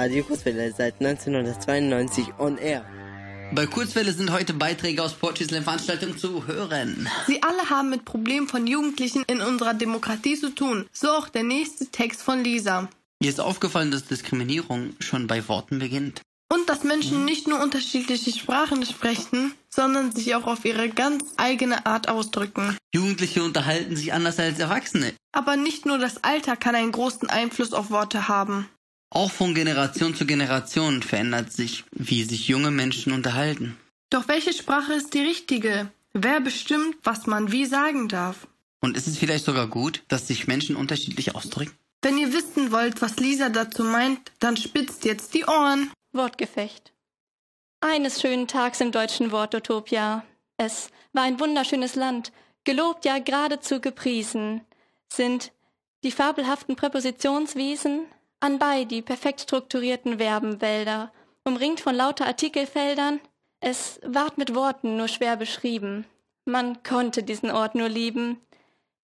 Radio 0.00 0.24
Kurzwelle 0.24 0.72
seit 0.72 0.94
1992 0.98 2.32
on 2.38 2.56
air. 2.56 2.86
Bei 3.52 3.66
Kurzwelle 3.66 4.14
sind 4.14 4.32
heute 4.32 4.54
Beiträge 4.54 5.02
aus 5.02 5.12
Poetry 5.12 5.44
Slam 5.44 5.62
Veranstaltungen 5.62 6.16
zu 6.16 6.46
hören. 6.46 7.06
Sie 7.26 7.42
alle 7.42 7.68
haben 7.68 7.90
mit 7.90 8.06
Problemen 8.06 8.48
von 8.48 8.66
Jugendlichen 8.66 9.24
in 9.26 9.42
unserer 9.42 9.74
Demokratie 9.74 10.40
zu 10.40 10.54
tun. 10.54 10.86
So 10.90 11.10
auch 11.10 11.28
der 11.28 11.42
nächste 11.42 11.88
Text 11.88 12.22
von 12.22 12.42
Lisa. 12.42 12.88
Mir 13.20 13.28
ist 13.28 13.40
aufgefallen, 13.40 13.90
dass 13.90 14.06
Diskriminierung 14.06 14.94
schon 15.00 15.26
bei 15.26 15.46
Worten 15.48 15.80
beginnt. 15.80 16.22
Und 16.50 16.70
dass 16.70 16.82
Menschen 16.82 17.26
nicht 17.26 17.46
nur 17.46 17.60
unterschiedliche 17.60 18.32
Sprachen 18.32 18.86
sprechen, 18.86 19.52
sondern 19.68 20.12
sich 20.12 20.34
auch 20.34 20.46
auf 20.46 20.64
ihre 20.64 20.88
ganz 20.88 21.24
eigene 21.36 21.84
Art 21.84 22.08
ausdrücken. 22.08 22.74
Jugendliche 22.94 23.44
unterhalten 23.44 23.96
sich 23.96 24.14
anders 24.14 24.38
als 24.38 24.58
Erwachsene. 24.60 25.12
Aber 25.32 25.56
nicht 25.56 25.84
nur 25.84 25.98
das 25.98 26.24
Alter 26.24 26.56
kann 26.56 26.74
einen 26.74 26.90
großen 26.90 27.28
Einfluss 27.28 27.74
auf 27.74 27.90
Worte 27.90 28.28
haben. 28.28 28.66
Auch 29.10 29.32
von 29.32 29.54
Generation 29.54 30.14
zu 30.14 30.24
Generation 30.24 31.02
verändert 31.02 31.52
sich, 31.52 31.84
wie 31.90 32.22
sich 32.22 32.46
junge 32.46 32.70
Menschen 32.70 33.12
unterhalten. 33.12 33.76
Doch 34.08 34.28
welche 34.28 34.52
Sprache 34.52 34.92
ist 34.92 35.14
die 35.14 35.20
richtige? 35.20 35.90
Wer 36.12 36.40
bestimmt, 36.40 36.96
was 37.02 37.26
man 37.26 37.50
wie 37.50 37.66
sagen 37.66 38.08
darf? 38.08 38.46
Und 38.80 38.96
ist 38.96 39.08
es 39.08 39.18
vielleicht 39.18 39.44
sogar 39.44 39.66
gut, 39.66 40.02
dass 40.08 40.28
sich 40.28 40.46
Menschen 40.46 40.76
unterschiedlich 40.76 41.34
ausdrücken? 41.34 41.76
Wenn 42.02 42.18
ihr 42.18 42.32
wissen 42.32 42.72
wollt, 42.72 43.02
was 43.02 43.16
Lisa 43.16 43.48
dazu 43.48 43.84
meint, 43.84 44.32
dann 44.38 44.56
spitzt 44.56 45.04
jetzt 45.04 45.34
die 45.34 45.44
Ohren. 45.44 45.90
Wortgefecht. 46.12 46.92
Eines 47.80 48.20
schönen 48.20 48.48
Tags 48.48 48.80
im 48.80 48.92
deutschen 48.92 49.32
Wort 49.32 49.54
Utopia. 49.54 50.24
Es 50.56 50.88
war 51.12 51.24
ein 51.24 51.40
wunderschönes 51.40 51.94
Land, 51.94 52.32
gelobt, 52.64 53.04
ja 53.04 53.18
geradezu 53.18 53.80
gepriesen, 53.80 54.62
sind 55.08 55.52
die 56.04 56.10
fabelhaften 56.10 56.76
Präpositionswiesen, 56.76 58.06
anbei 58.40 58.84
die 58.84 59.02
perfekt 59.02 59.42
strukturierten 59.42 60.18
Verbenwälder, 60.18 61.12
umringt 61.44 61.80
von 61.80 61.94
lauter 61.94 62.26
Artikelfeldern, 62.26 63.20
es 63.60 64.00
ward 64.04 64.38
mit 64.38 64.54
Worten 64.54 64.96
nur 64.96 65.08
schwer 65.08 65.36
beschrieben. 65.36 66.06
Man 66.46 66.82
konnte 66.82 67.22
diesen 67.22 67.50
Ort 67.50 67.74
nur 67.74 67.88
lieben. 67.88 68.40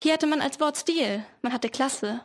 Hier 0.02 0.14
hatte 0.14 0.26
man 0.26 0.40
als 0.40 0.58
Wort 0.60 0.78
Stil, 0.78 1.24
man 1.42 1.52
hatte 1.52 1.68
Klasse. 1.68 2.22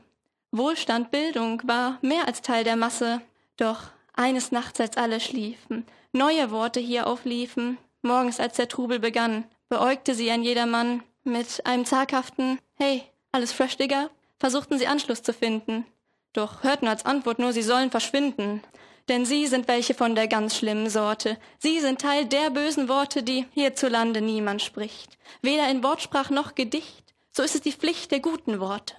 Wohlstand, 0.51 1.11
Bildung 1.11 1.61
war 1.65 1.99
mehr 2.01 2.27
als 2.27 2.41
Teil 2.41 2.63
der 2.63 2.75
Masse, 2.75 3.21
doch 3.57 3.83
eines 4.13 4.51
Nachts, 4.51 4.79
als 4.79 4.97
alle 4.97 5.19
schliefen, 5.19 5.85
neue 6.11 6.51
Worte 6.51 6.79
hier 6.79 7.07
aufliefen, 7.07 7.77
morgens, 8.01 8.39
als 8.39 8.57
der 8.57 8.67
Trubel 8.67 8.99
begann, 8.99 9.45
beäugte 9.69 10.13
sie 10.15 10.29
ein 10.31 10.43
jedermann 10.43 11.03
mit 11.23 11.65
einem 11.65 11.85
zaghaften 11.85 12.59
Hey, 12.75 13.03
alles 13.31 13.53
fresh, 13.53 13.77
Digga? 13.77 14.09
Versuchten 14.39 14.77
sie 14.77 14.87
Anschluss 14.87 15.21
zu 15.21 15.33
finden, 15.33 15.85
doch 16.33 16.63
hörten 16.63 16.87
als 16.87 17.05
Antwort 17.05 17.39
nur, 17.39 17.53
sie 17.53 17.61
sollen 17.61 17.91
verschwinden. 17.91 18.61
Denn 19.09 19.25
sie 19.25 19.47
sind 19.47 19.67
welche 19.67 19.93
von 19.93 20.15
der 20.15 20.27
ganz 20.27 20.55
schlimmen 20.55 20.89
Sorte. 20.89 21.37
Sie 21.59 21.79
sind 21.79 22.01
Teil 22.01 22.25
der 22.25 22.49
bösen 22.49 22.87
Worte, 22.87 23.23
die 23.23 23.45
hierzulande 23.53 24.21
niemand 24.21 24.61
spricht. 24.61 25.17
Weder 25.41 25.69
in 25.69 25.83
Wortsprach 25.83 26.29
noch 26.29 26.55
Gedicht. 26.55 27.13
So 27.31 27.43
ist 27.43 27.55
es 27.55 27.61
die 27.61 27.73
Pflicht 27.73 28.11
der 28.11 28.19
guten 28.19 28.59
Worte. 28.59 28.95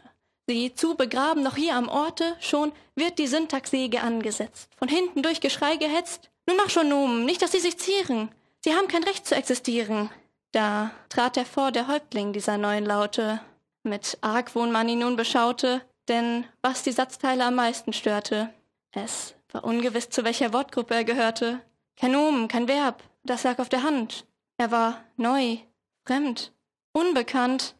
Sie 0.48 0.74
zu 0.74 0.96
begraben, 0.96 1.42
noch 1.42 1.56
hier 1.56 1.76
am 1.76 1.88
Orte, 1.88 2.36
schon 2.40 2.72
wird 2.94 3.18
die 3.18 3.28
Syntaxsäge 3.28 4.00
angesetzt. 4.02 4.70
Von 4.76 4.88
hinten 4.88 5.22
durch 5.22 5.40
Geschrei 5.40 5.76
gehetzt. 5.76 6.30
Nun 6.46 6.56
mach 6.56 6.68
schon, 6.68 6.88
Nomen, 6.88 7.24
nicht, 7.24 7.40
dass 7.40 7.52
sie 7.52 7.60
sich 7.60 7.78
zieren. 7.78 8.30
Sie 8.60 8.74
haben 8.74 8.88
kein 8.88 9.04
Recht 9.04 9.26
zu 9.26 9.34
existieren. 9.34 10.10
Da 10.50 10.90
trat 11.08 11.36
hervor 11.36 11.72
der 11.72 11.88
Häuptling 11.88 12.32
dieser 12.32 12.58
neuen 12.58 12.84
Laute. 12.84 13.40
Mit 13.84 14.18
Argwohn 14.20 14.72
man 14.72 14.88
ihn 14.88 14.98
nun 14.98 15.16
beschaute, 15.16 15.82
denn 16.08 16.46
was 16.62 16.82
die 16.82 16.92
Satzteile 16.92 17.44
am 17.44 17.54
meisten 17.54 17.92
störte. 17.92 18.52
Es 18.92 19.34
war 19.52 19.64
ungewiss, 19.64 20.10
zu 20.10 20.24
welcher 20.24 20.52
Wortgruppe 20.52 20.94
er 20.94 21.04
gehörte. 21.04 21.60
Kein 21.96 22.12
Nomen, 22.12 22.48
kein 22.48 22.68
Verb, 22.68 23.02
das 23.24 23.44
lag 23.44 23.58
auf 23.58 23.68
der 23.68 23.82
Hand. 23.82 24.26
Er 24.56 24.70
war 24.70 25.04
neu, 25.16 25.58
fremd, 26.04 26.52
unbekannt. 26.92 27.74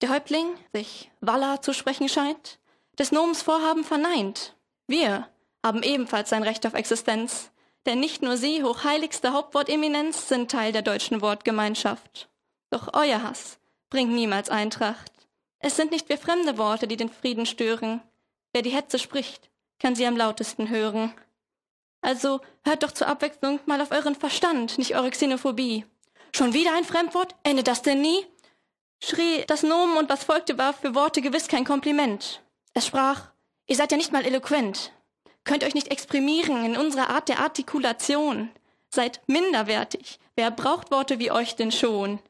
Der 0.00 0.10
Häuptling, 0.10 0.46
sich 0.72 1.10
Walla 1.20 1.62
zu 1.62 1.72
sprechen 1.72 2.08
scheint, 2.08 2.58
des 2.98 3.12
Nomens 3.12 3.42
Vorhaben 3.42 3.84
verneint. 3.84 4.56
Wir 4.86 5.28
haben 5.64 5.82
ebenfalls 5.82 6.30
sein 6.30 6.42
Recht 6.42 6.66
auf 6.66 6.74
Existenz, 6.74 7.50
denn 7.86 8.00
nicht 8.00 8.22
nur 8.22 8.36
Sie, 8.36 8.62
hochheiligste 8.62 9.32
Hauptworteminenz, 9.32 10.28
sind 10.28 10.50
Teil 10.50 10.72
der 10.72 10.82
deutschen 10.82 11.20
Wortgemeinschaft. 11.20 12.28
Doch 12.70 12.90
euer 12.94 13.22
Hass 13.22 13.58
bringt 13.90 14.12
niemals 14.12 14.50
Eintracht. 14.50 15.21
Es 15.62 15.76
sind 15.76 15.92
nicht 15.92 16.08
wir 16.08 16.18
fremde 16.18 16.58
Worte, 16.58 16.86
die 16.86 16.96
den 16.96 17.08
Frieden 17.08 17.46
stören. 17.46 18.02
Wer 18.52 18.62
die 18.62 18.70
Hetze 18.70 18.98
spricht, 18.98 19.50
kann 19.78 19.94
sie 19.94 20.06
am 20.06 20.16
lautesten 20.16 20.68
hören. 20.68 21.14
Also 22.02 22.40
hört 22.64 22.82
doch 22.82 22.92
zur 22.92 23.06
Abwechslung 23.06 23.60
mal 23.66 23.80
auf 23.80 23.92
euren 23.92 24.14
Verstand, 24.16 24.76
nicht 24.76 24.94
eure 24.94 25.10
Xenophobie. 25.10 25.86
Schon 26.34 26.52
wieder 26.52 26.74
ein 26.74 26.84
Fremdwort? 26.84 27.34
Endet 27.44 27.68
das 27.68 27.82
denn 27.82 28.00
nie? 28.00 28.26
schrie 29.02 29.44
das 29.46 29.62
Nomen 29.62 29.96
und 29.96 30.08
was 30.08 30.24
folgte 30.24 30.58
war 30.58 30.72
für 30.72 30.94
Worte 30.94 31.22
gewiss 31.22 31.48
kein 31.48 31.64
Kompliment. 31.64 32.40
Es 32.72 32.86
sprach, 32.86 33.30
ihr 33.66 33.76
seid 33.76 33.90
ja 33.90 33.96
nicht 33.96 34.12
mal 34.12 34.24
eloquent, 34.24 34.92
könnt 35.44 35.64
euch 35.64 35.74
nicht 35.74 35.90
exprimieren 35.90 36.64
in 36.64 36.76
unserer 36.76 37.10
Art 37.10 37.28
der 37.28 37.40
Artikulation, 37.40 38.50
seid 38.88 39.20
minderwertig, 39.26 40.20
wer 40.36 40.50
braucht 40.50 40.90
Worte 40.90 41.18
wie 41.18 41.32
euch 41.32 41.56
denn 41.56 41.72
schon? 41.72 42.20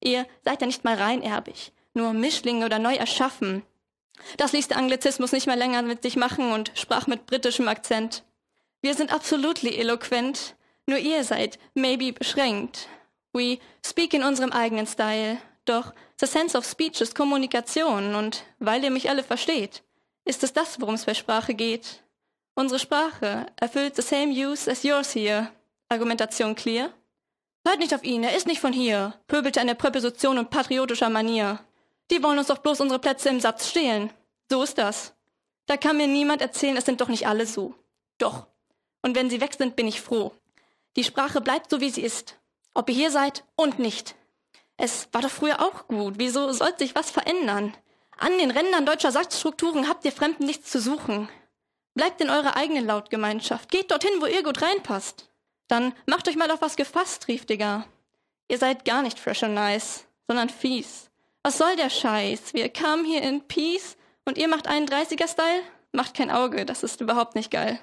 Ihr 0.00 0.26
seid 0.44 0.60
ja 0.60 0.66
nicht 0.66 0.84
mal 0.84 0.94
reinerbig, 0.94 1.72
nur 1.94 2.12
Mischlinge 2.12 2.66
oder 2.66 2.78
neu 2.78 2.94
erschaffen. 2.94 3.62
Das 4.36 4.52
ließ 4.52 4.68
der 4.68 4.76
Anglizismus 4.76 5.32
nicht 5.32 5.46
mehr 5.46 5.56
länger 5.56 5.82
mit 5.82 6.02
sich 6.02 6.16
machen 6.16 6.52
und 6.52 6.72
sprach 6.74 7.06
mit 7.06 7.26
britischem 7.26 7.68
Akzent. 7.68 8.24
Wir 8.82 8.94
sind 8.94 9.12
absolutely 9.12 9.76
eloquent, 9.76 10.56
nur 10.86 10.98
ihr 10.98 11.24
seid 11.24 11.58
maybe 11.74 12.12
beschränkt. 12.12 12.88
We 13.32 13.58
speak 13.84 14.14
in 14.14 14.24
unserem 14.24 14.52
eigenen 14.52 14.86
Style, 14.86 15.38
doch 15.64 15.92
the 16.18 16.26
sense 16.26 16.56
of 16.56 16.64
speech 16.64 17.00
ist 17.00 17.14
Kommunikation 17.14 18.14
und 18.14 18.44
weil 18.58 18.82
ihr 18.82 18.90
mich 18.90 19.08
alle 19.08 19.22
versteht, 19.22 19.82
ist 20.24 20.42
es 20.42 20.52
das, 20.52 20.80
worum 20.80 20.94
es 20.94 21.04
bei 21.04 21.14
Sprache 21.14 21.54
geht. 21.54 22.02
Unsere 22.54 22.80
Sprache 22.80 23.46
erfüllt 23.56 23.96
the 23.96 24.02
same 24.02 24.32
use 24.32 24.70
as 24.70 24.82
yours 24.82 25.14
here. 25.14 25.50
Argumentation 25.88 26.54
clear? 26.54 26.90
Hört 27.66 27.78
nicht 27.78 27.94
auf 27.94 28.02
ihn, 28.02 28.24
er 28.24 28.34
ist 28.36 28.46
nicht 28.46 28.60
von 28.60 28.72
hier, 28.72 29.14
pöbelte 29.28 29.60
eine 29.60 29.74
Präposition 29.74 30.38
und 30.38 30.50
patriotischer 30.50 31.10
Manier. 31.10 31.60
Die 32.10 32.22
wollen 32.22 32.38
uns 32.38 32.48
doch 32.48 32.58
bloß 32.58 32.80
unsere 32.80 32.98
Plätze 32.98 33.28
im 33.28 33.40
Satz 33.40 33.68
stehlen. 33.68 34.12
So 34.50 34.62
ist 34.62 34.78
das. 34.78 35.14
Da 35.66 35.76
kann 35.76 35.96
mir 35.96 36.08
niemand 36.08 36.42
erzählen, 36.42 36.76
es 36.76 36.84
sind 36.84 37.00
doch 37.00 37.08
nicht 37.08 37.26
alle 37.26 37.46
so. 37.46 37.74
Doch. 38.18 38.46
Und 39.02 39.14
wenn 39.14 39.30
sie 39.30 39.40
weg 39.40 39.54
sind, 39.56 39.76
bin 39.76 39.86
ich 39.86 40.00
froh. 40.00 40.32
Die 40.96 41.04
Sprache 41.04 41.40
bleibt 41.40 41.70
so, 41.70 41.80
wie 41.80 41.90
sie 41.90 42.02
ist. 42.02 42.36
Ob 42.74 42.88
ihr 42.88 42.96
hier 42.96 43.10
seid 43.10 43.44
und 43.56 43.78
nicht. 43.78 44.16
Es 44.76 45.08
war 45.12 45.22
doch 45.22 45.30
früher 45.30 45.60
auch 45.60 45.86
gut. 45.86 46.14
Wieso 46.16 46.52
sollte 46.52 46.84
sich 46.84 46.94
was 46.94 47.10
verändern? 47.10 47.76
An 48.18 48.36
den 48.38 48.50
Rändern 48.50 48.86
deutscher 48.86 49.12
Satzstrukturen 49.12 49.88
habt 49.88 50.04
ihr 50.04 50.12
Fremden 50.12 50.44
nichts 50.44 50.70
zu 50.70 50.80
suchen. 50.80 51.28
Bleibt 51.94 52.20
in 52.20 52.30
eurer 52.30 52.56
eigenen 52.56 52.86
Lautgemeinschaft. 52.86 53.70
Geht 53.70 53.90
dorthin, 53.90 54.20
wo 54.20 54.26
ihr 54.26 54.42
gut 54.42 54.62
reinpasst. 54.62 55.28
Dann 55.68 55.94
macht 56.06 56.28
euch 56.28 56.36
mal 56.36 56.50
auf 56.50 56.62
was 56.62 56.76
gefasst, 56.76 57.28
rief 57.28 57.46
Digger. 57.46 57.86
Ihr 58.48 58.58
seid 58.58 58.84
gar 58.84 59.02
nicht 59.02 59.18
fresh 59.18 59.42
und 59.42 59.54
nice, 59.54 60.06
sondern 60.26 60.48
fies. 60.48 61.09
Was 61.42 61.56
soll 61.56 61.74
der 61.76 61.88
Scheiß? 61.88 62.52
Wir 62.52 62.68
kamen 62.68 63.04
hier 63.04 63.22
in 63.22 63.40
Peace 63.48 63.96
und 64.26 64.36
ihr 64.36 64.46
macht 64.46 64.66
einen 64.66 64.86
30er-Style? 64.86 65.62
Macht 65.92 66.14
kein 66.14 66.30
Auge, 66.30 66.66
das 66.66 66.82
ist 66.82 67.00
überhaupt 67.00 67.34
nicht 67.34 67.50
geil. 67.50 67.80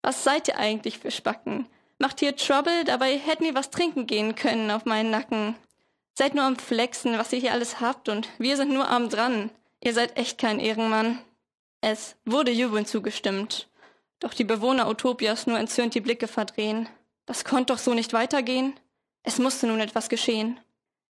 Was 0.00 0.22
seid 0.22 0.46
ihr 0.46 0.58
eigentlich 0.58 0.98
für 0.98 1.10
Spacken? 1.10 1.66
Macht 1.98 2.20
hier 2.20 2.36
Trouble, 2.36 2.84
dabei 2.84 3.18
hätten 3.18 3.42
wir 3.44 3.56
was 3.56 3.70
trinken 3.70 4.06
gehen 4.06 4.36
können 4.36 4.70
auf 4.70 4.84
meinen 4.84 5.10
Nacken. 5.10 5.56
Seid 6.14 6.36
nur 6.36 6.44
am 6.44 6.56
Flexen, 6.56 7.18
was 7.18 7.32
ihr 7.32 7.40
hier 7.40 7.52
alles 7.52 7.80
habt 7.80 8.08
und 8.08 8.28
wir 8.38 8.56
sind 8.56 8.72
nur 8.72 8.88
arm 8.88 9.08
dran. 9.08 9.50
Ihr 9.82 9.92
seid 9.92 10.16
echt 10.16 10.38
kein 10.38 10.60
Ehrenmann. 10.60 11.18
Es 11.80 12.14
wurde 12.24 12.52
jubelnd 12.52 12.86
zugestimmt. 12.86 13.68
Doch 14.20 14.34
die 14.34 14.44
Bewohner 14.44 14.88
Utopias 14.88 15.48
nur 15.48 15.58
entzürnt 15.58 15.94
die 15.94 16.00
Blicke 16.00 16.28
verdrehen. 16.28 16.88
Das 17.26 17.44
konnte 17.44 17.72
doch 17.72 17.78
so 17.78 17.92
nicht 17.94 18.12
weitergehen. 18.12 18.78
Es 19.24 19.38
musste 19.38 19.66
nun 19.66 19.80
etwas 19.80 20.08
geschehen. 20.08 20.60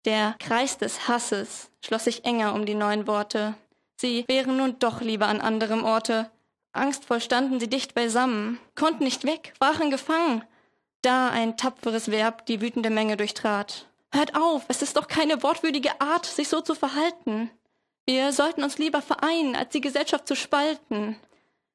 Der 0.07 0.37
Kreis 0.39 0.79
des 0.79 1.09
Hasses 1.09 1.69
schloss 1.85 2.05
sich 2.05 2.25
enger 2.25 2.55
um 2.55 2.65
die 2.65 2.77
neuen 2.77 3.09
Worte. 3.09 3.55
Sie 3.97 4.25
wären 4.29 4.57
nun 4.57 4.79
doch 4.79 5.01
lieber 5.01 5.27
an 5.27 5.41
anderem 5.41 5.85
Orte. 5.85 6.31
Angstvoll 6.73 7.21
standen 7.21 7.59
sie 7.59 7.69
dicht 7.69 7.93
beisammen, 7.93 8.61
konnten 8.77 9.03
nicht 9.03 9.25
weg, 9.25 9.53
waren 9.59 9.91
gefangen. 9.91 10.45
Da 11.03 11.31
ein 11.31 11.57
tapferes 11.57 12.09
Verb 12.09 12.47
die 12.47 12.61
wütende 12.61 12.91
Menge 12.91 13.17
durchtrat. 13.17 13.87
Hört 14.13 14.37
auf, 14.37 14.65
es 14.69 14.81
ist 14.81 14.97
doch 14.97 15.09
keine 15.09 15.43
wortwürdige 15.43 16.01
Art, 16.01 16.25
sich 16.25 16.49
so 16.49 16.61
zu 16.61 16.77
verhalten. 16.77 17.51
Wir 18.05 18.33
sollten 18.33 18.63
uns 18.63 18.79
lieber 18.79 19.03
vereinen, 19.03 19.57
als 19.57 19.71
die 19.71 19.81
Gesellschaft 19.81 20.29
zu 20.29 20.37
spalten. 20.37 21.17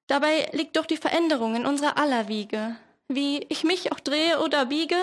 Dabei 0.08 0.50
liegt 0.54 0.78
doch 0.78 0.86
die 0.86 0.96
Veränderung 0.96 1.56
in 1.56 1.66
unserer 1.66 1.98
aller 1.98 2.30
Wiege. 2.30 2.78
Wie 3.10 3.46
ich 3.50 3.66
mich 3.66 3.92
auch 3.92 4.00
drehe 4.00 4.40
oder 4.40 4.68
biege, 4.68 4.96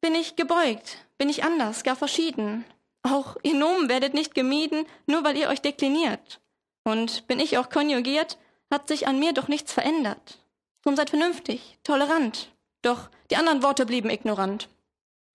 bin 0.00 0.14
ich 0.14 0.36
gebeugt, 0.36 0.98
bin 1.18 1.28
ich 1.28 1.44
anders, 1.44 1.84
gar 1.84 1.96
verschieden. 1.96 2.64
Auch 3.02 3.36
ihr 3.42 3.54
Nomen 3.54 3.88
werdet 3.88 4.14
nicht 4.14 4.34
gemieden, 4.34 4.86
nur 5.06 5.24
weil 5.24 5.36
ihr 5.36 5.48
euch 5.48 5.60
dekliniert. 5.60 6.40
Und 6.84 7.26
bin 7.26 7.40
ich 7.40 7.58
auch 7.58 7.70
konjugiert, 7.70 8.38
hat 8.70 8.88
sich 8.88 9.06
an 9.06 9.18
mir 9.18 9.32
doch 9.32 9.48
nichts 9.48 9.72
verändert. 9.72 10.38
Drum 10.82 10.96
seid 10.96 11.10
vernünftig, 11.10 11.78
tolerant. 11.82 12.52
Doch 12.82 13.08
die 13.30 13.36
anderen 13.36 13.62
Worte 13.62 13.84
blieben 13.86 14.10
ignorant. 14.10 14.68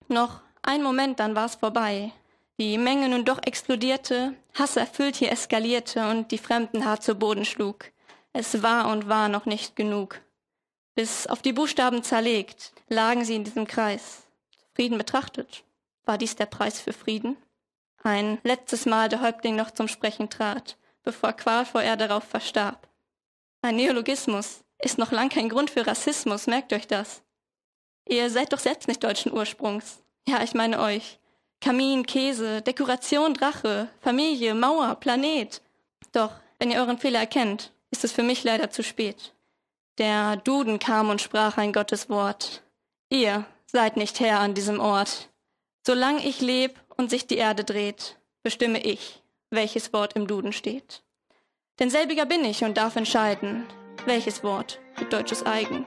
Noch 0.08 0.40
ein 0.62 0.82
Moment, 0.82 1.20
dann 1.20 1.36
war's 1.36 1.56
vorbei. 1.56 2.12
Die 2.58 2.78
Menge 2.78 3.08
nun 3.08 3.24
doch 3.24 3.40
explodierte, 3.44 4.34
Hass 4.54 4.76
erfüllt 4.76 5.16
hier 5.16 5.30
eskalierte 5.30 6.08
und 6.08 6.32
die 6.32 6.38
Fremden 6.38 6.84
hart 6.84 7.02
zu 7.02 7.14
Boden 7.14 7.44
schlug. 7.44 7.92
Es 8.32 8.62
war 8.62 8.90
und 8.90 9.08
war 9.08 9.28
noch 9.28 9.46
nicht 9.46 9.76
genug. 9.76 10.20
Bis 10.94 11.26
auf 11.26 11.42
die 11.42 11.52
Buchstaben 11.52 12.02
zerlegt, 12.02 12.72
lagen 12.88 13.24
sie 13.24 13.36
in 13.36 13.44
diesem 13.44 13.66
Kreis. 13.66 14.25
Frieden 14.76 14.98
betrachtet. 14.98 15.64
War 16.04 16.18
dies 16.18 16.36
der 16.36 16.44
Preis 16.44 16.82
für 16.82 16.92
Frieden? 16.92 17.38
Ein 18.02 18.38
letztes 18.44 18.84
Mal 18.84 19.08
der 19.08 19.22
Häuptling 19.22 19.56
noch 19.56 19.70
zum 19.70 19.88
Sprechen 19.88 20.28
trat, 20.28 20.76
bevor 21.02 21.32
qualvoll 21.32 21.80
er 21.80 21.96
darauf 21.96 22.24
verstarb. 22.24 22.86
Ein 23.62 23.76
Neologismus 23.76 24.64
ist 24.78 24.98
noch 24.98 25.12
lang 25.12 25.30
kein 25.30 25.48
Grund 25.48 25.70
für 25.70 25.86
Rassismus, 25.86 26.46
merkt 26.46 26.74
euch 26.74 26.86
das. 26.86 27.22
Ihr 28.06 28.28
seid 28.28 28.52
doch 28.52 28.58
selbst 28.58 28.86
nicht 28.86 29.02
deutschen 29.02 29.32
Ursprungs. 29.32 30.02
Ja, 30.28 30.42
ich 30.42 30.52
meine 30.52 30.78
euch. 30.78 31.18
Kamin, 31.62 32.04
Käse, 32.04 32.60
Dekoration, 32.60 33.32
Drache, 33.32 33.88
Familie, 34.02 34.54
Mauer, 34.54 34.94
Planet. 34.96 35.62
Doch, 36.12 36.32
wenn 36.58 36.70
ihr 36.70 36.80
euren 36.80 36.98
Fehler 36.98 37.20
erkennt, 37.20 37.72
ist 37.90 38.04
es 38.04 38.12
für 38.12 38.22
mich 38.22 38.44
leider 38.44 38.70
zu 38.70 38.82
spät. 38.82 39.32
Der 39.96 40.36
Duden 40.36 40.78
kam 40.78 41.08
und 41.08 41.22
sprach 41.22 41.56
ein 41.56 41.72
Gotteswort. 41.72 42.62
Ihr 43.08 43.46
seid 43.66 43.96
nicht 43.96 44.20
Herr 44.20 44.40
an 44.40 44.54
diesem 44.54 44.80
Ort. 44.80 45.30
Solang 45.86 46.18
ich 46.18 46.40
leb 46.40 46.80
und 46.96 47.10
sich 47.10 47.26
die 47.26 47.36
Erde 47.36 47.64
dreht, 47.64 48.18
bestimme 48.42 48.80
ich, 48.80 49.22
welches 49.50 49.92
Wort 49.92 50.14
im 50.14 50.26
Duden 50.26 50.52
steht. 50.52 51.02
Denn 51.78 51.90
selbiger 51.90 52.26
bin 52.26 52.44
ich 52.44 52.64
und 52.64 52.76
darf 52.76 52.96
entscheiden, 52.96 53.66
welches 54.06 54.42
Wort 54.42 54.80
wird 54.96 55.12
deutsches 55.12 55.44
eigen. 55.44 55.84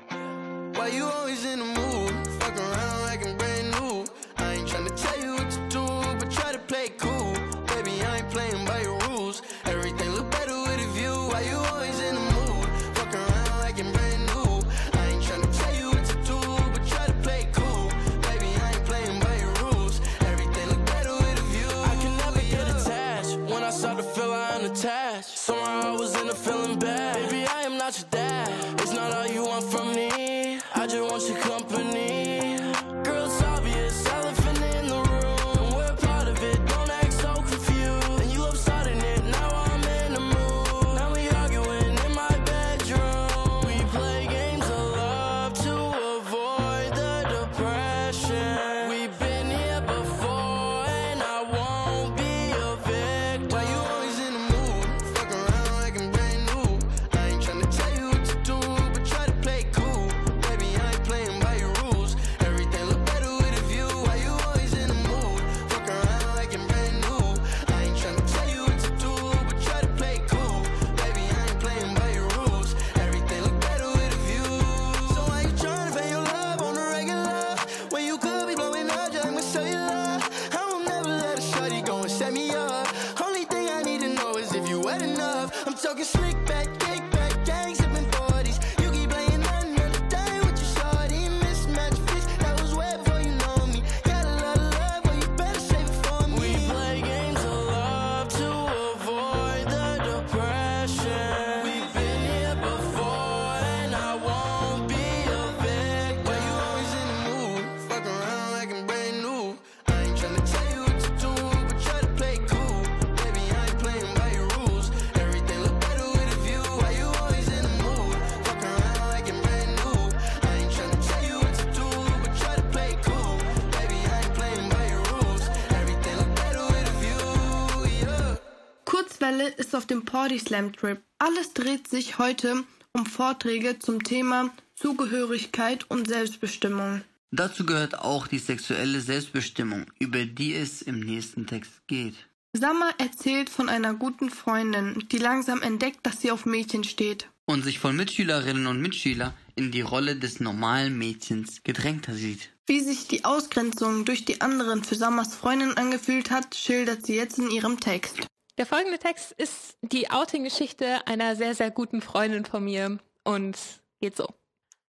Party 130.19 130.37
Slam 130.37 130.73
Trip. 130.73 131.01
Alles 131.17 131.53
dreht 131.53 131.87
sich 131.87 132.17
heute 132.17 132.65
um 132.91 133.05
Vorträge 133.05 133.79
zum 133.79 134.03
Thema 134.03 134.49
Zugehörigkeit 134.75 135.89
und 135.89 136.09
Selbstbestimmung. 136.09 137.03
Dazu 137.31 137.65
gehört 137.65 137.97
auch 137.97 138.27
die 138.27 138.39
sexuelle 138.39 138.99
Selbstbestimmung, 138.99 139.85
über 139.97 140.25
die 140.25 140.55
es 140.55 140.81
im 140.81 140.99
nächsten 140.99 141.47
Text 141.47 141.71
geht. 141.87 142.15
Sammer 142.51 142.89
erzählt 142.97 143.49
von 143.49 143.69
einer 143.69 143.93
guten 143.93 144.29
Freundin, 144.29 145.07
die 145.09 145.19
langsam 145.19 145.61
entdeckt, 145.61 145.99
dass 146.03 146.19
sie 146.19 146.31
auf 146.31 146.45
Mädchen 146.45 146.83
steht. 146.83 147.29
Und 147.45 147.63
sich 147.63 147.79
von 147.79 147.95
Mitschülerinnen 147.95 148.67
und 148.67 148.81
Mitschülern 148.81 149.33
in 149.55 149.71
die 149.71 149.79
Rolle 149.79 150.17
des 150.17 150.41
normalen 150.41 150.97
Mädchens 150.97 151.63
gedrängter 151.63 152.13
sieht. 152.13 152.49
Wie 152.67 152.81
sich 152.81 153.07
die 153.07 153.23
Ausgrenzung 153.23 154.03
durch 154.03 154.25
die 154.25 154.41
anderen 154.41 154.83
für 154.83 154.95
Sammers 154.95 155.33
Freundin 155.33 155.77
angefühlt 155.77 156.29
hat, 156.29 156.55
schildert 156.55 157.05
sie 157.05 157.15
jetzt 157.15 157.39
in 157.39 157.49
ihrem 157.49 157.79
Text. 157.79 158.27
Der 158.59 158.65
folgende 158.65 158.99
Text 158.99 159.31
ist 159.31 159.77
die 159.81 160.11
Outing-Geschichte 160.11 161.07
einer 161.07 161.37
sehr, 161.37 161.55
sehr 161.55 161.71
guten 161.71 162.01
Freundin 162.01 162.43
von 162.43 162.65
mir 162.65 162.99
und 163.23 163.57
geht 164.01 164.17
so. 164.17 164.27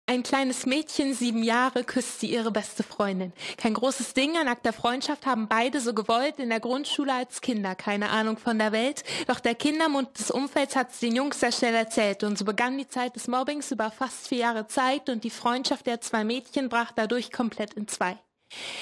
Ein 0.05 0.21
kleines 0.21 0.65
Mädchen, 0.65 1.13
sieben 1.13 1.43
Jahre, 1.43 1.85
küsst 1.85 2.19
sie 2.19 2.29
ihre 2.29 2.51
beste 2.51 2.83
Freundin. 2.83 3.31
Kein 3.55 3.73
großes 3.73 4.15
Ding, 4.15 4.35
an 4.35 4.47
nackter 4.47 4.73
Freundschaft 4.73 5.25
haben 5.25 5.47
beide 5.47 5.79
so 5.79 5.93
gewollt 5.93 6.39
in 6.39 6.49
der 6.49 6.59
Grundschule 6.59 7.13
als 7.13 7.39
Kinder. 7.39 7.73
Keine 7.73 8.09
Ahnung 8.09 8.37
von 8.37 8.59
der 8.59 8.73
Welt. 8.73 9.05
Doch 9.27 9.39
der 9.39 9.55
Kindermund 9.55 10.19
des 10.19 10.29
Umfelds 10.29 10.75
hat 10.75 10.91
es 10.91 10.99
den 10.99 11.15
Jungs 11.15 11.39
sehr 11.39 11.53
schnell 11.53 11.73
erzählt. 11.73 12.25
Und 12.25 12.37
so 12.37 12.43
begann 12.43 12.77
die 12.77 12.89
Zeit 12.89 13.15
des 13.15 13.29
Mobbings 13.29 13.71
über 13.71 13.91
fast 13.91 14.27
vier 14.27 14.39
Jahre 14.39 14.67
Zeit 14.67 15.07
und 15.07 15.23
die 15.23 15.29
Freundschaft 15.29 15.87
der 15.87 16.01
zwei 16.01 16.25
Mädchen 16.25 16.67
brach 16.67 16.91
dadurch 16.91 17.31
komplett 17.31 17.75
in 17.75 17.87
zwei. 17.87 18.17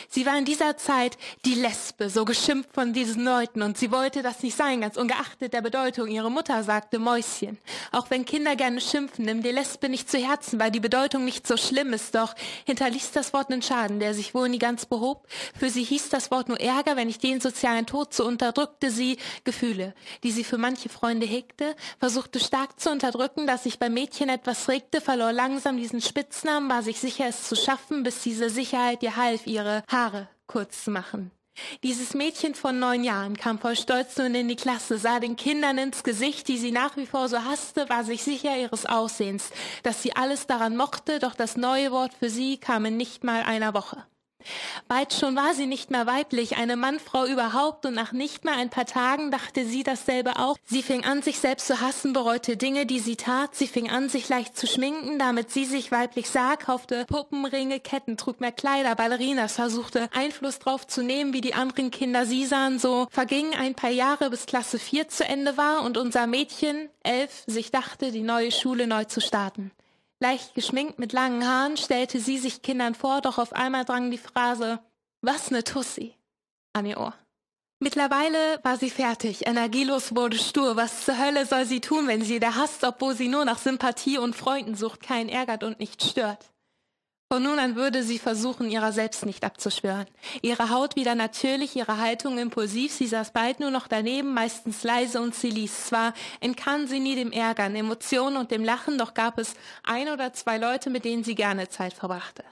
Sie 0.10 0.26
war 0.26 0.38
in 0.38 0.46
dieser 0.46 0.78
Zeit 0.78 1.18
die 1.46 1.56
Lesbe, 1.56 2.10
so 2.10 2.26
geschimpft 2.26 2.74
von 2.74 2.94
diesen 2.94 3.24
Leuten, 3.24 3.62
und 3.62 3.78
sie 3.78 3.92
wollte 3.92 4.22
das 4.22 4.44
nicht 4.44 4.58
sein, 4.58 4.82
ganz 4.82 4.98
ungeachtet 4.98 5.54
der 5.54 5.62
Bedeutung. 5.62 6.08
Ihre 6.08 6.32
Mutter 6.32 6.64
sagte 6.64 7.00
Mäuschen. 7.00 7.58
Auch 7.92 8.10
wenn 8.10 8.26
Kinder 8.26 8.56
gerne 8.56 8.82
schimpfen, 8.82 9.26
nimm 9.26 9.42
die 9.44 9.52
Lesbe 9.52 9.90
nicht 9.90 10.10
zu 10.10 10.18
Herzen, 10.18 10.60
weil 10.60 10.72
die 10.72 10.80
Bedeutung 10.80 11.26
nicht 11.26 11.48
so 11.48 11.58
schlimm 11.58 11.94
ist, 11.94 12.16
doch 12.16 12.36
hinterließ 12.66 13.12
das 13.12 13.34
Wort 13.34 13.52
einen 13.52 13.62
Schaden, 13.62 14.00
der 14.00 14.14
sich 14.14 14.34
wohl 14.34 14.50
nie 14.50 14.60
ganz 14.60 14.86
behob. 14.86 15.28
Für 15.58 15.70
sie 15.70 15.84
hieß 15.84 16.10
das 16.10 16.32
Wort 16.32 16.50
nur 16.50 16.60
Ärger, 16.60 16.96
wenn 16.96 17.10
ich 17.10 17.20
den 17.20 17.42
sozialen 17.42 17.86
Tod, 17.86 18.14
so 18.14 18.26
unterdrückte 18.26 18.92
sie 18.92 19.18
Gefühle, 19.44 19.94
die 20.24 20.32
sie 20.32 20.44
für 20.44 20.58
manche 20.58 20.90
Freunde 20.90 21.26
hegte, 21.26 21.76
versuchte 22.00 22.40
stark 22.40 22.80
zu 22.80 22.92
unterdrücken, 22.92 23.48
dass 23.48 23.64
sich 23.64 23.80
beim 23.80 23.94
Mädchen 23.94 24.30
etwas 24.30 24.68
regte, 24.68 25.02
verlor 25.02 25.32
langsam 25.32 25.78
diesen 25.78 26.02
Spitznamen, 26.02 26.70
war 26.70 26.84
sich 26.84 27.00
sicher, 27.00 27.26
es 27.28 27.48
zu 27.48 27.56
schaffen, 27.56 28.04
bis 28.04 28.22
diese 28.22 28.50
Sicherheit 28.50 29.04
ihr 29.04 29.16
half, 29.16 29.48
ihre 29.62 29.84
Haare 29.88 30.28
kurz 30.47 30.84
zu 30.84 30.91
machen. 30.91 31.32
Dieses 31.84 32.13
Mädchen 32.13 32.56
von 32.56 32.80
neun 32.80 33.04
Jahren 33.04 33.36
kam 33.36 33.60
voll 33.60 33.76
Stolz 33.76 34.17
nun 34.17 34.34
in 34.34 34.47
die 34.47 34.56
Klasse, 34.56 34.97
sah 34.97 35.19
den 35.19 35.36
Kindern 35.36 35.78
ins 35.78 36.04
Gesicht, 36.04 36.47
die 36.47 36.58
sie 36.58 36.71
nach 36.71 36.95
wie 36.97 37.06
vor 37.06 37.28
so 37.28 37.43
hasste, 37.43 37.89
war 37.89 38.04
sich 38.04 38.24
sicher 38.24 38.58
ihres 38.58 38.86
Aussehens, 38.86 39.52
dass 39.84 40.02
sie 40.02 40.15
alles 40.15 40.47
daran 40.47 40.78
mochte, 40.78 41.19
doch 41.19 41.36
das 41.36 41.58
neue 41.58 41.91
Wort 41.91 42.13
für 42.13 42.30
sie 42.30 42.58
kam 42.58 42.86
in 42.86 42.97
nicht 42.97 43.24
mal 43.24 43.43
einer 43.43 43.74
Woche. 43.74 44.04
Bald 44.88 45.14
schon 45.14 45.36
war 45.36 45.54
sie 45.54 45.66
nicht 45.66 45.92
mehr 45.92 46.08
weiblich, 46.08 46.58
eine 46.58 46.76
Mannfrau 46.76 47.26
überhaupt, 47.26 47.86
und 47.86 47.94
nach 47.94 48.12
nicht 48.12 48.46
mal 48.46 48.56
ein 48.56 48.70
paar 48.70 48.86
Tagen 48.86 49.32
dachte 49.32 49.66
sie 49.66 49.84
dasselbe 49.84 50.38
auch. 50.38 50.58
Sie 50.66 50.84
fing 50.84 51.06
an, 51.06 51.22
sich 51.22 51.40
selbst 51.40 51.68
zu 51.68 51.82
hassen, 51.82 52.14
bereute 52.14 52.58
Dinge, 52.58 52.86
die 52.86 53.00
sie 53.00 53.16
tat. 53.16 53.56
Sie 53.56 53.68
fing 53.68 53.90
an, 53.90 54.10
sich 54.10 54.30
leicht 54.30 54.58
zu 54.58 54.68
schminken, 54.68 55.20
damit 55.20 55.52
sie 55.52 55.66
sich 55.66 55.92
weiblich 55.92 56.30
sah, 56.30 56.56
kaufte 56.56 57.06
Puppenringe, 57.06 57.80
Ketten, 57.80 58.18
trug 58.18 58.40
mehr 58.42 58.52
Kleider, 58.52 58.96
Ballerinas, 58.96 59.54
versuchte 59.54 60.10
Einfluss 60.14 60.60
drauf 60.60 60.88
zu 60.88 61.04
nehmen, 61.04 61.34
wie 61.34 61.42
die 61.42 61.54
anderen 61.54 61.92
Kinder 61.92 62.26
sie 62.26 62.46
sahen. 62.46 62.80
So 62.80 63.08
vergingen 63.12 63.54
ein 63.54 63.76
paar 63.76 63.90
Jahre, 63.90 64.30
bis 64.30 64.46
Klasse 64.46 64.80
4 64.80 65.10
zu 65.10 65.26
Ende 65.26 65.58
war 65.58 65.84
und 65.84 65.98
unser 65.98 66.28
Mädchen, 66.28 66.90
elf, 67.04 67.44
sich 67.48 67.72
dachte, 67.72 68.12
die 68.12 68.22
neue 68.22 68.52
Schule 68.52 68.88
neu 68.88 69.06
zu 69.06 69.22
starten. 69.22 69.72
Leicht 70.22 70.54
geschminkt 70.54 71.00
mit 71.00 71.14
langen 71.14 71.48
Haaren 71.48 71.78
stellte 71.78 72.20
sie 72.20 72.38
sich 72.38 72.62
Kindern 72.62 72.94
vor, 72.94 73.22
doch 73.22 73.40
auf 73.40 73.54
einmal 73.54 73.86
drang 73.86 74.12
die 74.12 74.20
Phrase 74.20 74.80
Was 75.22 75.50
ne 75.50 75.64
Tussi 75.64 76.14
an 76.74 76.86
ihr 76.86 77.00
Ohr. 77.00 77.16
Mittlerweile 77.80 78.60
war 78.62 78.78
sie 78.78 78.92
fertig, 78.92 79.48
energielos 79.48 80.16
wurde 80.16 80.38
stur. 80.38 80.76
Was 80.76 81.06
zur 81.06 81.18
Hölle 81.18 81.48
soll 81.48 81.66
sie 81.66 81.82
tun, 81.82 82.08
wenn 82.08 82.22
sie 82.22 82.40
der 82.40 82.56
hasst, 82.56 82.84
obwohl 82.84 83.16
sie 83.16 83.30
nur 83.30 83.46
nach 83.46 83.58
Sympathie 83.58 84.20
und 84.20 84.36
Freunden 84.36 84.76
sucht, 84.76 85.02
keinen 85.02 85.28
ärgert 85.28 85.64
und 85.64 85.80
nicht 85.80 86.04
stört? 86.04 86.51
Von 87.32 87.44
nun 87.44 87.60
an 87.60 87.78
würde 87.78 88.04
sie 88.04 88.20
versuchen, 88.20 88.70
ihrer 88.70 88.91
selbst 88.91 89.26
nicht 89.26 89.46
abzuschwören. 89.46 90.06
Ihre 90.41 90.70
Haut 90.70 90.98
wieder 90.98 91.15
natürlich, 91.15 91.78
ihre 91.78 91.98
Haltung 91.98 92.38
impulsiv, 92.38 92.91
sie 92.91 93.08
saß 93.08 93.32
bald 93.32 93.62
nur 93.62 93.72
noch 93.72 93.88
daneben, 93.88 94.34
meistens 94.34 94.84
leise 94.84 95.22
und 95.22 95.34
sie 95.34 95.50
ließ. 95.50 95.86
Zwar 95.86 96.13
entkam 96.41 96.88
sie 96.88 97.00
nie 97.00 97.15
dem 97.15 97.32
Ärgern, 97.32 97.74
Emotionen 97.74 98.36
und 98.36 98.52
dem 98.52 98.65
Lachen, 98.65 98.98
doch 98.98 99.13
gab 99.13 99.39
es 99.39 99.54
ein 99.86 100.10
oder 100.10 100.34
zwei 100.34 100.58
Leute, 100.58 100.89
mit 100.89 101.06
denen 101.06 101.24
sie 101.24 101.36
gerne 101.36 101.70
Zeit 101.70 101.94
verbrachte. 101.94 102.44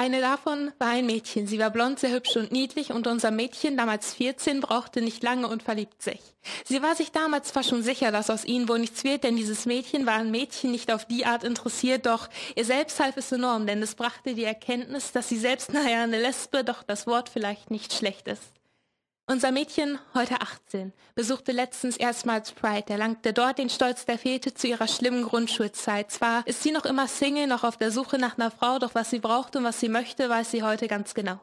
Eine 0.00 0.22
davon 0.22 0.72
war 0.78 0.88
ein 0.88 1.04
Mädchen. 1.04 1.46
Sie 1.46 1.58
war 1.58 1.68
blond, 1.68 1.98
sehr 1.98 2.12
hübsch 2.12 2.34
und 2.38 2.52
niedlich 2.52 2.90
und 2.90 3.06
unser 3.06 3.30
Mädchen, 3.30 3.76
damals 3.76 4.14
14, 4.14 4.62
brauchte 4.62 5.02
nicht 5.02 5.22
lange 5.22 5.46
und 5.46 5.62
verliebt 5.62 6.00
sich. 6.00 6.20
Sie 6.64 6.80
war 6.80 6.94
sich 6.96 7.12
damals 7.12 7.48
zwar 7.48 7.64
schon 7.64 7.82
sicher, 7.82 8.10
dass 8.10 8.30
aus 8.30 8.46
ihnen 8.46 8.66
wohl 8.66 8.78
nichts 8.78 9.04
wird, 9.04 9.24
denn 9.24 9.36
dieses 9.36 9.66
Mädchen 9.66 10.06
war 10.06 10.14
ein 10.14 10.30
Mädchen 10.30 10.70
nicht 10.70 10.90
auf 10.90 11.04
die 11.04 11.26
Art 11.26 11.44
interessiert, 11.44 12.06
doch 12.06 12.30
ihr 12.56 12.64
selbst 12.64 12.98
half 12.98 13.18
es 13.18 13.30
enorm, 13.30 13.66
denn 13.66 13.82
es 13.82 13.94
brachte 13.94 14.34
die 14.34 14.44
Erkenntnis, 14.44 15.12
dass 15.12 15.28
sie 15.28 15.38
selbst, 15.38 15.70
naja, 15.74 16.02
eine 16.04 16.18
Lesbe, 16.18 16.64
doch 16.64 16.82
das 16.82 17.06
Wort 17.06 17.28
vielleicht 17.28 17.70
nicht 17.70 17.92
schlecht 17.92 18.26
ist. 18.26 18.59
Unser 19.30 19.52
Mädchen, 19.52 20.00
heute 20.12 20.40
18, 20.40 20.92
besuchte 21.14 21.52
letztens 21.52 21.96
erstmals 21.96 22.50
Pride, 22.50 22.90
erlangte 22.92 23.32
dort 23.32 23.58
den 23.58 23.70
Stolz 23.70 24.04
der 24.04 24.18
Fete 24.18 24.54
zu 24.54 24.66
ihrer 24.66 24.88
schlimmen 24.88 25.22
Grundschulzeit. 25.22 26.10
Zwar 26.10 26.44
ist 26.48 26.64
sie 26.64 26.72
noch 26.72 26.84
immer 26.84 27.06
Single, 27.06 27.46
noch 27.46 27.62
auf 27.62 27.76
der 27.76 27.92
Suche 27.92 28.18
nach 28.18 28.36
einer 28.36 28.50
Frau, 28.50 28.80
doch 28.80 28.96
was 28.96 29.10
sie 29.10 29.20
braucht 29.20 29.54
und 29.54 29.62
was 29.62 29.78
sie 29.78 29.88
möchte, 29.88 30.28
weiß 30.28 30.50
sie 30.50 30.64
heute 30.64 30.88
ganz 30.88 31.14
genau. 31.14 31.38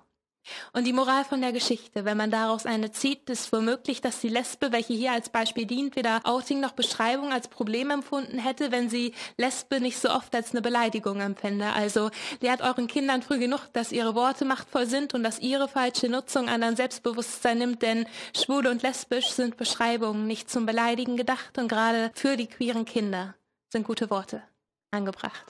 Und 0.73 0.85
die 0.85 0.93
Moral 0.93 1.23
von 1.25 1.41
der 1.41 1.51
Geschichte, 1.51 2.05
wenn 2.05 2.17
man 2.17 2.31
daraus 2.31 2.65
eine 2.65 2.91
zieht, 2.91 3.29
ist 3.29 3.51
womöglich, 3.51 4.01
dass 4.01 4.19
die 4.19 4.29
Lesbe, 4.29 4.71
welche 4.71 4.93
hier 4.93 5.11
als 5.11 5.29
Beispiel 5.29 5.65
dient, 5.65 5.95
weder 5.95 6.21
Outing 6.23 6.59
noch 6.59 6.71
Beschreibung 6.71 7.31
als 7.31 7.47
Problem 7.47 7.89
empfunden 7.89 8.39
hätte, 8.39 8.71
wenn 8.71 8.89
sie 8.89 9.13
Lesbe 9.37 9.79
nicht 9.79 9.99
so 9.99 10.09
oft 10.09 10.33
als 10.35 10.51
eine 10.51 10.61
Beleidigung 10.61 11.19
empfände. 11.21 11.73
Also 11.73 12.09
lehrt 12.41 12.61
euren 12.61 12.87
Kindern 12.87 13.21
früh 13.21 13.39
genug, 13.39 13.61
dass 13.73 13.91
ihre 13.91 14.15
Worte 14.15 14.45
machtvoll 14.45 14.85
sind 14.85 15.13
und 15.13 15.23
dass 15.23 15.39
ihre 15.39 15.67
falsche 15.67 16.09
Nutzung 16.09 16.49
anderen 16.49 16.75
Selbstbewusstsein 16.75 17.57
nimmt, 17.57 17.81
denn 17.81 18.05
schwul 18.35 18.67
und 18.67 18.83
lesbisch 18.83 19.29
sind 19.29 19.57
Beschreibungen 19.57 20.27
nicht 20.27 20.49
zum 20.49 20.65
Beleidigen 20.65 21.17
gedacht 21.17 21.57
und 21.57 21.67
gerade 21.67 22.11
für 22.13 22.37
die 22.37 22.47
queeren 22.47 22.85
Kinder 22.85 23.35
sind 23.69 23.85
gute 23.85 24.09
Worte 24.09 24.43
angebracht. 24.91 25.45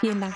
Vielen 0.00 0.20
Dank. 0.20 0.34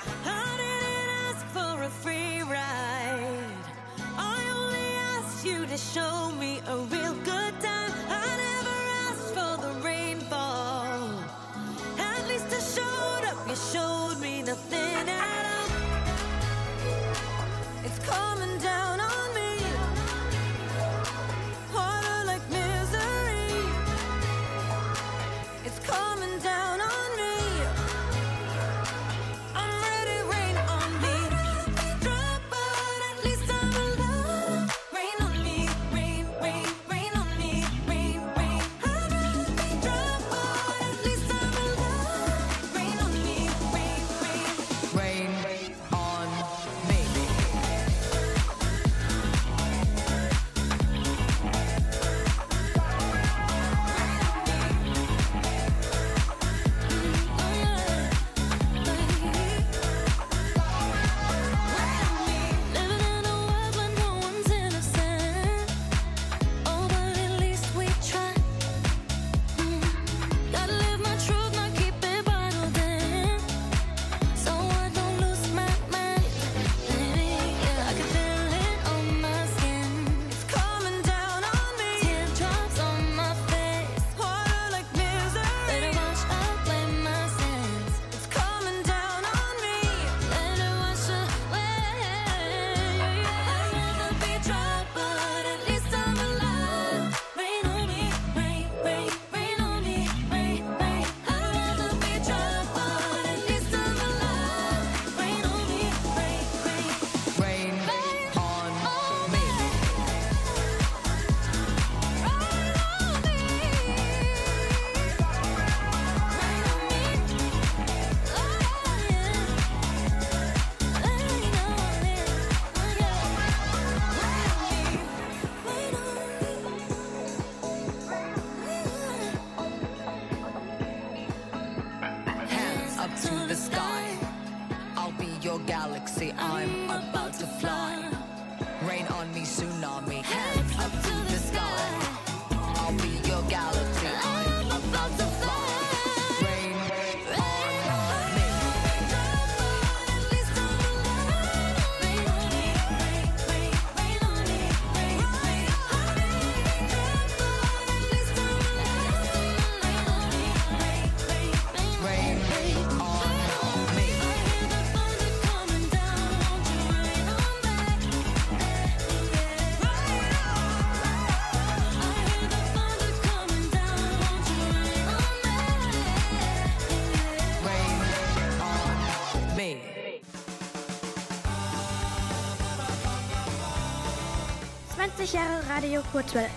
20 185.25 185.33
Jahre 185.33 185.69
Radio 185.71 186.03
Kurzwelle. 186.13 186.51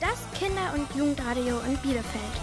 Das 0.00 0.18
Kinder- 0.36 0.74
und 0.74 0.88
Jugendradio 0.98 1.60
in 1.60 1.76
Bielefeld. 1.76 2.40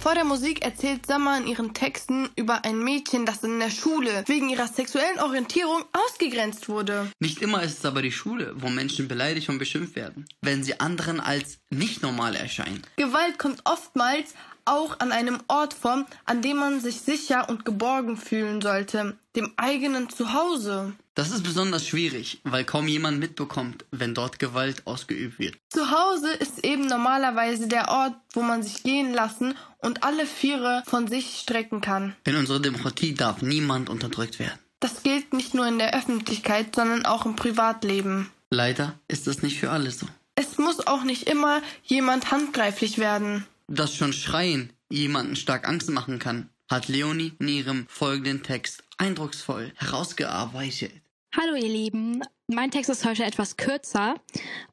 Vor 0.00 0.14
der 0.14 0.24
Musik 0.24 0.64
erzählt 0.64 1.06
Sommer 1.06 1.36
in 1.38 1.46
ihren 1.46 1.74
Texten 1.74 2.30
über 2.34 2.64
ein 2.64 2.82
Mädchen, 2.82 3.26
das 3.26 3.44
in 3.44 3.60
der 3.60 3.70
Schule 3.70 4.24
wegen 4.26 4.48
ihrer 4.48 4.66
sexuellen 4.66 5.20
Orientierung 5.20 5.84
ausgegrenzt 5.92 6.68
wurde. 6.68 7.10
Nicht 7.20 7.42
immer 7.42 7.62
ist 7.62 7.78
es 7.78 7.84
aber 7.84 8.00
die 8.00 8.10
Schule, 8.10 8.54
wo 8.56 8.68
Menschen 8.68 9.06
beleidigt 9.06 9.48
und 9.50 9.58
beschimpft 9.58 9.96
werden, 9.96 10.24
wenn 10.40 10.64
sie 10.64 10.80
anderen 10.80 11.20
als 11.20 11.58
nicht 11.70 12.02
normal 12.02 12.34
erscheinen. 12.34 12.82
Gewalt 12.96 13.38
kommt 13.38 13.60
oftmals 13.64 14.34
auch 14.64 15.00
an 15.00 15.12
einem 15.12 15.38
Ort 15.48 15.74
vor, 15.74 16.06
an 16.24 16.42
dem 16.42 16.58
man 16.58 16.80
sich 16.80 17.00
sicher 17.00 17.48
und 17.48 17.64
geborgen 17.64 18.16
fühlen 18.16 18.60
sollte, 18.60 19.16
dem 19.36 19.52
eigenen 19.56 20.08
Zuhause. 20.08 20.92
Das 21.14 21.30
ist 21.30 21.42
besonders 21.42 21.86
schwierig, 21.86 22.40
weil 22.44 22.64
kaum 22.64 22.88
jemand 22.88 23.18
mitbekommt, 23.18 23.84
wenn 23.90 24.14
dort 24.14 24.38
Gewalt 24.38 24.86
ausgeübt 24.86 25.38
wird. 25.38 25.56
Zuhause 25.68 26.32
ist 26.32 26.64
eben 26.64 26.86
normalerweise 26.86 27.68
der 27.68 27.88
Ort, 27.88 28.14
wo 28.32 28.42
man 28.42 28.62
sich 28.62 28.82
gehen 28.82 29.12
lassen 29.12 29.54
und 29.78 30.04
alle 30.04 30.26
Viere 30.26 30.82
von 30.86 31.08
sich 31.08 31.38
strecken 31.40 31.80
kann. 31.80 32.16
In 32.24 32.36
unserer 32.36 32.60
Demokratie 32.60 33.14
darf 33.14 33.42
niemand 33.42 33.90
unterdrückt 33.90 34.38
werden. 34.38 34.58
Das 34.80 35.02
gilt 35.02 35.32
nicht 35.32 35.54
nur 35.54 35.66
in 35.66 35.78
der 35.78 35.94
Öffentlichkeit, 35.94 36.74
sondern 36.74 37.04
auch 37.04 37.26
im 37.26 37.36
Privatleben. 37.36 38.30
Leider 38.50 38.98
ist 39.06 39.26
das 39.26 39.42
nicht 39.42 39.58
für 39.58 39.70
alle 39.70 39.90
so. 39.90 40.06
Es 40.34 40.58
muss 40.58 40.86
auch 40.86 41.04
nicht 41.04 41.28
immer 41.28 41.60
jemand 41.84 42.30
handgreiflich 42.30 42.98
werden. 42.98 43.46
Dass 43.68 43.94
schon 43.94 44.12
Schreien 44.12 44.72
jemanden 44.90 45.36
stark 45.36 45.68
Angst 45.68 45.90
machen 45.90 46.18
kann, 46.18 46.50
hat 46.68 46.88
Leonie 46.88 47.32
in 47.38 47.48
ihrem 47.48 47.86
folgenden 47.88 48.42
Text 48.42 48.82
eindrucksvoll 48.98 49.72
herausgearbeitet. 49.76 50.92
Hallo 51.34 51.54
ihr 51.54 51.68
Lieben, 51.68 52.22
mein 52.46 52.70
Text 52.70 52.90
ist 52.90 53.06
heute 53.06 53.24
etwas 53.24 53.56
kürzer 53.56 54.16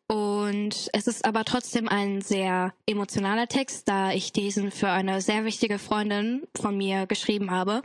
und 0.08 0.90
es 0.92 1.08
ist 1.08 1.24
aber 1.24 1.46
trotzdem 1.46 1.88
ein 1.88 2.22
sehr 2.22 2.74
emotionaler 2.86 3.48
Text, 3.48 3.88
da 3.88 4.12
ich 4.12 4.34
diesen 4.34 4.72
für 4.72 4.90
eine 4.90 5.22
sehr 5.22 5.46
wichtige 5.46 5.80
Freundin 5.80 6.44
von 6.60 6.76
mir 6.76 7.06
geschrieben 7.06 7.52
habe. 7.52 7.82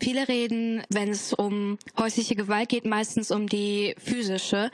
Viele 0.00 0.26
reden, 0.26 0.82
wenn 0.88 1.10
es 1.10 1.34
um 1.34 1.78
häusliche 1.98 2.34
Gewalt 2.34 2.70
geht, 2.70 2.86
meistens 2.86 3.30
um 3.30 3.46
die 3.46 3.94
physische, 3.98 4.70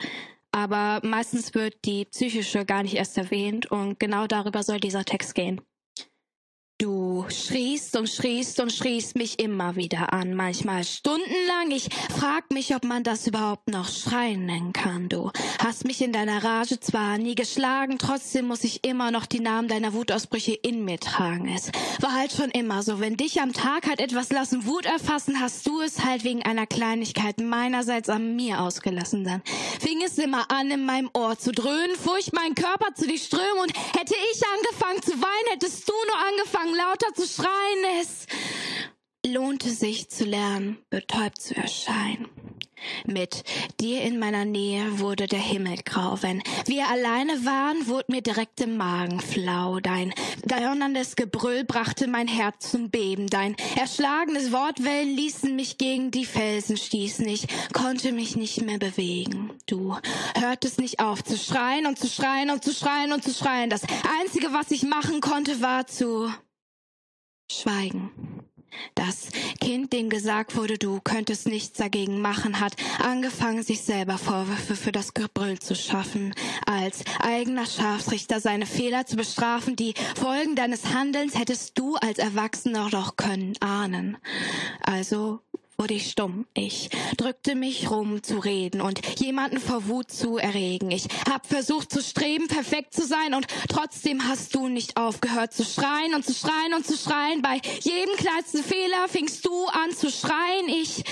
aber 0.51 0.99
meistens 1.03 1.53
wird 1.53 1.85
die 1.85 2.05
psychische 2.05 2.65
gar 2.65 2.83
nicht 2.83 2.95
erst 2.95 3.17
erwähnt 3.17 3.69
und 3.71 3.99
genau 3.99 4.27
darüber 4.27 4.63
soll 4.63 4.79
dieser 4.79 5.05
Text 5.05 5.35
gehen. 5.35 5.61
Du 6.81 7.25
schriest 7.27 7.97
und 7.97 8.07
schriest 8.07 8.61
und 8.61 8.71
schriest 8.71 9.17
mich 9.17 9.39
immer 9.39 9.75
wieder 9.75 10.13
an, 10.13 10.33
manchmal 10.33 10.85
stundenlang. 10.85 11.71
Ich 11.71 11.89
frag 12.17 12.51
mich, 12.51 12.73
ob 12.73 12.85
man 12.85 13.03
das 13.03 13.27
überhaupt 13.27 13.69
noch 13.69 13.89
schreien 13.89 14.45
nennen 14.45 14.71
kann. 14.71 15.09
Du 15.09 15.29
hast 15.61 15.83
mich 15.83 16.01
in 16.01 16.13
deiner 16.13 16.41
Rage 16.41 16.79
zwar 16.79 17.17
nie 17.17 17.35
geschlagen, 17.35 17.97
trotzdem 17.97 18.47
muss 18.47 18.63
ich 18.63 18.85
immer 18.85 19.11
noch 19.11 19.25
die 19.25 19.41
Namen 19.41 19.67
deiner 19.67 19.91
Wutausbrüche 19.91 20.53
in 20.53 20.85
mir 20.85 21.01
tragen. 21.01 21.53
Es 21.53 21.69
war 21.99 22.13
halt 22.13 22.31
schon 22.31 22.49
immer 22.49 22.81
so, 22.81 23.01
wenn 23.01 23.17
dich 23.17 23.41
am 23.41 23.51
Tag 23.51 23.85
halt 23.85 23.99
etwas 23.99 24.31
lassen 24.31 24.65
Wut 24.65 24.85
erfassen, 24.85 25.41
hast 25.41 25.67
du 25.67 25.81
es 25.81 26.05
halt 26.05 26.23
wegen 26.23 26.43
einer 26.43 26.65
Kleinigkeit 26.65 27.41
meinerseits 27.41 28.07
an 28.07 28.37
mir 28.37 28.61
ausgelassen. 28.61 29.25
Dann 29.25 29.41
fing 29.81 30.01
es 30.01 30.17
immer 30.17 30.49
an, 30.49 30.71
in 30.71 30.85
meinem 30.85 31.09
Ohr 31.13 31.37
zu 31.37 31.51
dröhnen, 31.51 31.97
furcht 31.97 32.31
mein 32.33 32.55
Körper 32.55 32.95
zu 32.95 33.05
durchströmen 33.05 33.63
und 33.63 33.73
hätte 33.99 34.15
ich 34.31 34.41
angefangen 34.47 35.01
zu 35.03 35.11
weinen, 35.11 35.51
hättest 35.51 35.85
du 35.89 35.93
nur 36.07 36.17
angefangen 36.29 36.68
lauter 36.75 37.13
zu 37.13 37.27
schreien. 37.27 38.01
Es 38.01 38.25
lohnte 39.25 39.69
sich 39.69 40.09
zu 40.09 40.25
lernen, 40.25 40.77
betäubt 40.89 41.41
zu 41.41 41.55
erscheinen. 41.55 42.29
Mit 43.05 43.43
dir 43.79 44.01
in 44.01 44.19
meiner 44.19 44.45
Nähe 44.45 44.99
wurde 44.99 45.27
der 45.27 45.39
Himmel 45.39 45.77
grau. 45.83 46.17
Wenn 46.21 46.41
wir 46.65 46.87
alleine 46.87 47.45
waren, 47.45 47.87
wurde 47.87 48.05
mir 48.09 48.21
direkt 48.21 48.61
im 48.61 48.77
Magen 48.77 49.19
flau. 49.19 49.79
Dein 49.79 50.13
donnerndes 50.45 51.15
Gebrüll 51.15 51.65
brachte 51.65 52.07
mein 52.07 52.27
Herz 52.27 52.71
zum 52.71 52.89
Beben. 52.89 53.27
Dein 53.27 53.55
erschlagenes 53.77 54.51
Wortwellen 54.51 55.15
ließen 55.15 55.55
mich 55.55 55.77
gegen 55.77 56.11
die 56.11 56.25
Felsen 56.25 56.77
stießen. 56.77 57.27
Ich 57.27 57.47
konnte 57.73 58.11
mich 58.11 58.35
nicht 58.35 58.61
mehr 58.61 58.79
bewegen. 58.79 59.51
Du 59.65 59.97
hörtest 60.35 60.79
nicht 60.79 60.99
auf 60.99 61.23
zu 61.23 61.37
schreien 61.37 61.85
und 61.85 61.99
zu 61.99 62.07
schreien 62.07 62.49
und 62.49 62.63
zu 62.63 62.73
schreien 62.73 63.11
und 63.11 63.23
zu 63.23 63.33
schreien. 63.33 63.69
Das 63.69 63.81
Einzige, 64.21 64.53
was 64.53 64.71
ich 64.71 64.83
machen 64.83 65.21
konnte, 65.21 65.61
war 65.61 65.87
zu 65.87 66.31
schweigen. 67.51 68.11
Das 68.95 69.29
Kind, 69.59 69.93
dem 69.93 70.09
gesagt 70.09 70.55
wurde, 70.55 70.77
du 70.77 70.99
könntest 71.01 71.47
nichts 71.47 71.77
dagegen 71.77 72.21
machen, 72.21 72.59
hat 72.59 72.75
angefangen, 73.03 73.63
sich 73.63 73.81
selber 73.81 74.17
Vorwürfe 74.17 74.75
für 74.75 74.91
das 74.91 75.13
Gebrüll 75.13 75.59
zu 75.59 75.75
schaffen, 75.75 76.33
als 76.65 77.03
eigener 77.19 77.65
Scharfrichter 77.65 78.39
seine 78.39 78.65
Fehler 78.65 79.05
zu 79.05 79.15
bestrafen. 79.15 79.75
Die 79.75 79.93
Folgen 80.15 80.55
deines 80.55 80.93
Handelns 80.93 81.37
hättest 81.37 81.77
du 81.77 81.95
als 81.95 82.19
Erwachsener 82.19 82.89
doch 82.89 83.15
können 83.15 83.55
ahnen. 83.59 84.17
Also 84.81 85.39
wurde 85.79 85.93
ich 85.93 86.11
stumm. 86.11 86.45
Ich 86.53 86.89
drückte 87.15 87.55
mich 87.55 87.89
rum 87.89 88.21
zu 88.21 88.39
reden 88.39 88.81
und 88.81 88.99
jemanden 89.19 89.59
vor 89.59 89.87
Wut 89.87 90.11
zu 90.11 90.37
erregen. 90.37 90.91
Ich 90.91 91.07
hab 91.27 91.45
versucht 91.45 91.89
zu 91.89 92.03
streben, 92.03 92.47
perfekt 92.47 92.93
zu 92.93 93.05
sein 93.05 93.33
und 93.33 93.47
trotzdem 93.69 94.27
hast 94.27 94.53
du 94.55 94.67
nicht 94.67 94.97
aufgehört 94.97 95.53
zu 95.53 95.63
schreien 95.63 96.13
und 96.13 96.25
zu 96.25 96.33
schreien 96.33 96.73
und 96.75 96.85
zu 96.85 96.97
schreien. 96.97 97.41
Bei 97.41 97.61
jedem 97.81 98.13
kleinsten 98.17 98.61
Fehler 98.61 99.07
fingst 99.07 99.45
du 99.45 99.67
an 99.67 99.91
zu 99.95 100.11
schreien. 100.11 100.67
Ich 100.67 101.05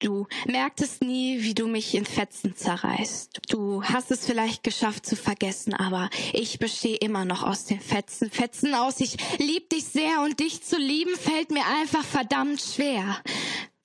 Du 0.00 0.26
merktest 0.46 1.02
nie, 1.02 1.42
wie 1.42 1.52
du 1.52 1.66
mich 1.66 1.94
in 1.94 2.06
Fetzen 2.06 2.56
zerreißt. 2.56 3.40
Du 3.50 3.84
hast 3.84 4.10
es 4.10 4.24
vielleicht 4.24 4.62
geschafft 4.62 5.04
zu 5.04 5.14
vergessen, 5.14 5.74
aber 5.74 6.08
ich 6.32 6.58
bestehe 6.58 6.96
immer 6.96 7.26
noch 7.26 7.42
aus 7.42 7.66
den 7.66 7.80
Fetzen. 7.80 8.30
Fetzen 8.30 8.74
aus, 8.74 9.00
ich 9.00 9.18
lieb 9.36 9.68
dich 9.68 9.84
sehr 9.84 10.22
und 10.24 10.40
dich 10.40 10.62
zu 10.62 10.78
lieben 10.78 11.14
fällt 11.16 11.50
mir 11.50 11.64
einfach 11.82 12.02
verdammt 12.04 12.62
schwer. 12.62 13.20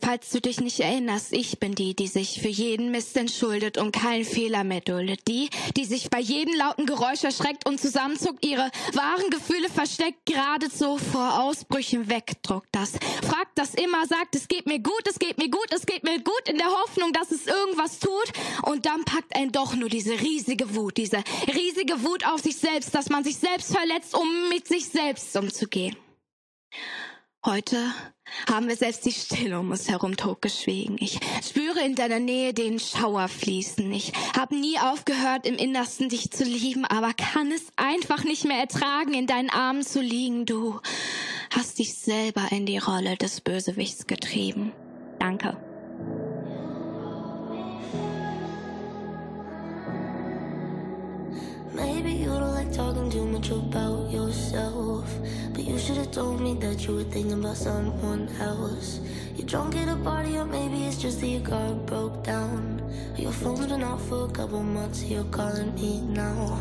Falls 0.05 0.29
du 0.29 0.39
dich 0.39 0.61
nicht 0.61 0.81
erinnerst, 0.81 1.33
ich 1.33 1.57
bin 1.57 1.73
die, 1.73 1.95
die 1.95 2.05
sich 2.05 2.39
für 2.39 2.47
jeden 2.47 2.91
Mist 2.91 3.17
entschuldet 3.17 3.79
und 3.79 3.91
keinen 3.91 4.23
Fehler 4.23 4.63
mehr 4.63 4.81
duldet. 4.81 5.21
Die, 5.27 5.49
die 5.75 5.85
sich 5.85 6.11
bei 6.11 6.19
jedem 6.19 6.53
lauten 6.53 6.85
Geräusch 6.85 7.23
erschreckt 7.23 7.67
und 7.67 7.81
zusammenzuckt, 7.81 8.45
ihre 8.45 8.69
wahren 8.93 9.31
Gefühle 9.31 9.67
versteckt, 9.67 10.27
geradezu 10.27 10.99
vor 10.99 11.41
Ausbrüchen 11.41 12.07
wegdruckt. 12.07 12.67
Das 12.71 12.91
fragt 13.27 13.57
das 13.57 13.73
immer, 13.73 14.05
sagt, 14.05 14.35
es 14.35 14.47
geht 14.47 14.67
mir 14.67 14.77
gut, 14.77 15.07
es 15.09 15.17
geht 15.17 15.39
mir 15.39 15.49
gut, 15.49 15.71
es 15.71 15.87
geht 15.87 16.03
mir 16.03 16.19
gut, 16.19 16.47
in 16.47 16.59
der 16.59 16.69
Hoffnung, 16.69 17.11
dass 17.11 17.31
es 17.31 17.47
irgendwas 17.47 17.97
tut. 17.97 18.31
Und 18.61 18.85
dann 18.85 19.05
packt 19.05 19.35
einen 19.35 19.51
doch 19.51 19.73
nur 19.73 19.89
diese 19.89 20.21
riesige 20.21 20.75
Wut, 20.75 20.97
diese 20.97 21.23
riesige 21.47 22.03
Wut 22.03 22.27
auf 22.27 22.41
sich 22.41 22.57
selbst, 22.57 22.93
dass 22.93 23.09
man 23.09 23.23
sich 23.23 23.37
selbst 23.37 23.75
verletzt, 23.75 24.13
um 24.13 24.49
mit 24.49 24.67
sich 24.67 24.85
selbst 24.85 25.35
umzugehen. 25.35 25.95
Heute 27.45 27.77
haben 28.49 28.67
wir 28.67 28.75
selbst 28.75 29.05
die 29.05 29.11
Stille 29.11 29.59
um 29.59 29.69
uns 29.69 29.87
herum 29.87 30.17
totgeschwiegen. 30.17 30.97
Ich 30.99 31.19
spüre 31.47 31.85
in 31.85 31.93
deiner 31.93 32.19
Nähe 32.19 32.55
den 32.55 32.79
Schauer 32.79 33.27
fließen. 33.27 33.91
Ich 33.91 34.13
habe 34.35 34.55
nie 34.55 34.79
aufgehört, 34.79 35.45
im 35.45 35.53
Innersten 35.53 36.09
dich 36.09 36.31
zu 36.31 36.43
lieben, 36.43 36.85
aber 36.85 37.13
kann 37.13 37.51
es 37.51 37.67
einfach 37.75 38.23
nicht 38.23 38.45
mehr 38.45 38.57
ertragen, 38.57 39.13
in 39.13 39.27
deinen 39.27 39.51
Armen 39.51 39.83
zu 39.83 40.01
liegen. 40.01 40.47
Du 40.47 40.79
hast 41.51 41.77
dich 41.77 41.93
selber 41.93 42.47
in 42.49 42.65
die 42.65 42.79
Rolle 42.79 43.15
des 43.15 43.41
Bösewichts 43.41 44.07
getrieben. 44.07 44.71
Danke. 45.19 45.55
Maybe 51.75 52.13
you 52.13 52.27
don't 52.27 52.53
like 52.53 52.71
talking 52.71 53.09
too 53.09 53.25
much 53.25 53.49
about 53.49 54.09
yourself. 54.09 55.05
But 55.51 55.65
you 55.65 55.77
should 55.77 55.97
have 55.97 56.11
told 56.11 56.39
me 56.39 56.53
that 56.55 56.87
you 56.87 56.95
were 56.95 57.03
thinking 57.03 57.33
about 57.33 57.57
someone 57.57 58.29
else. 58.39 59.01
You're 59.35 59.45
drunk 59.45 59.75
at 59.75 59.89
a 59.89 59.97
party, 59.97 60.37
or 60.37 60.45
maybe 60.45 60.85
it's 60.85 60.97
just 60.97 61.19
that 61.19 61.27
your 61.27 61.41
car 61.41 61.73
broke 61.73 62.23
down. 62.23 62.81
Your 63.17 63.33
phone's 63.33 63.67
been 63.67 63.83
off 63.83 64.07
for 64.07 64.25
a 64.25 64.31
couple 64.31 64.63
months, 64.63 65.03
you're 65.03 65.25
calling 65.25 65.75
me 65.75 66.01
now. 66.01 66.59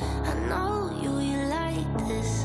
I 0.00 0.34
know 0.48 0.98
you, 1.02 1.18
you 1.20 1.38
like 1.48 2.08
this. 2.08 2.44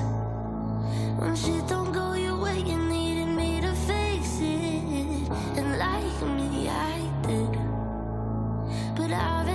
When 1.19 1.35
shit 1.37 1.65
don't 1.69 1.93
go 1.93 2.13
your 2.13 2.37
way, 2.37 2.59
you 2.59 2.77
needed 2.77 3.27
me 3.27 3.61
to 3.61 3.71
fix 3.87 4.39
it. 4.41 5.29
And 5.57 5.77
like 5.77 6.21
me, 6.35 6.67
I 6.67 6.99
did. 7.25 7.51
But 8.97 9.11
I've 9.11 9.52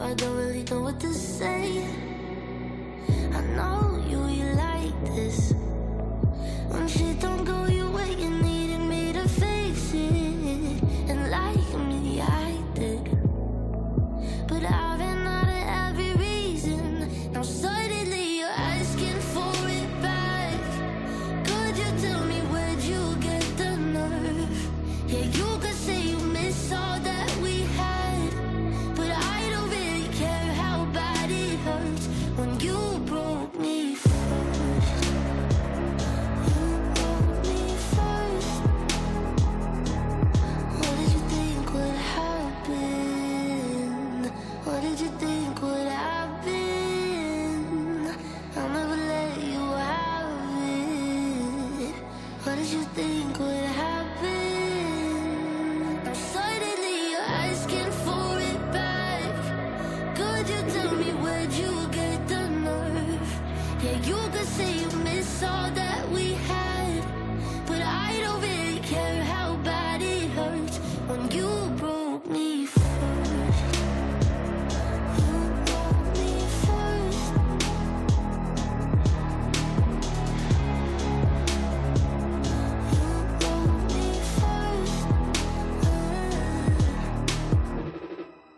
I 0.00 0.14
don't 0.14 0.36
really 0.36 0.62
know 0.64 0.80
what 0.80 0.98
to 1.00 1.12
say. 1.12 2.05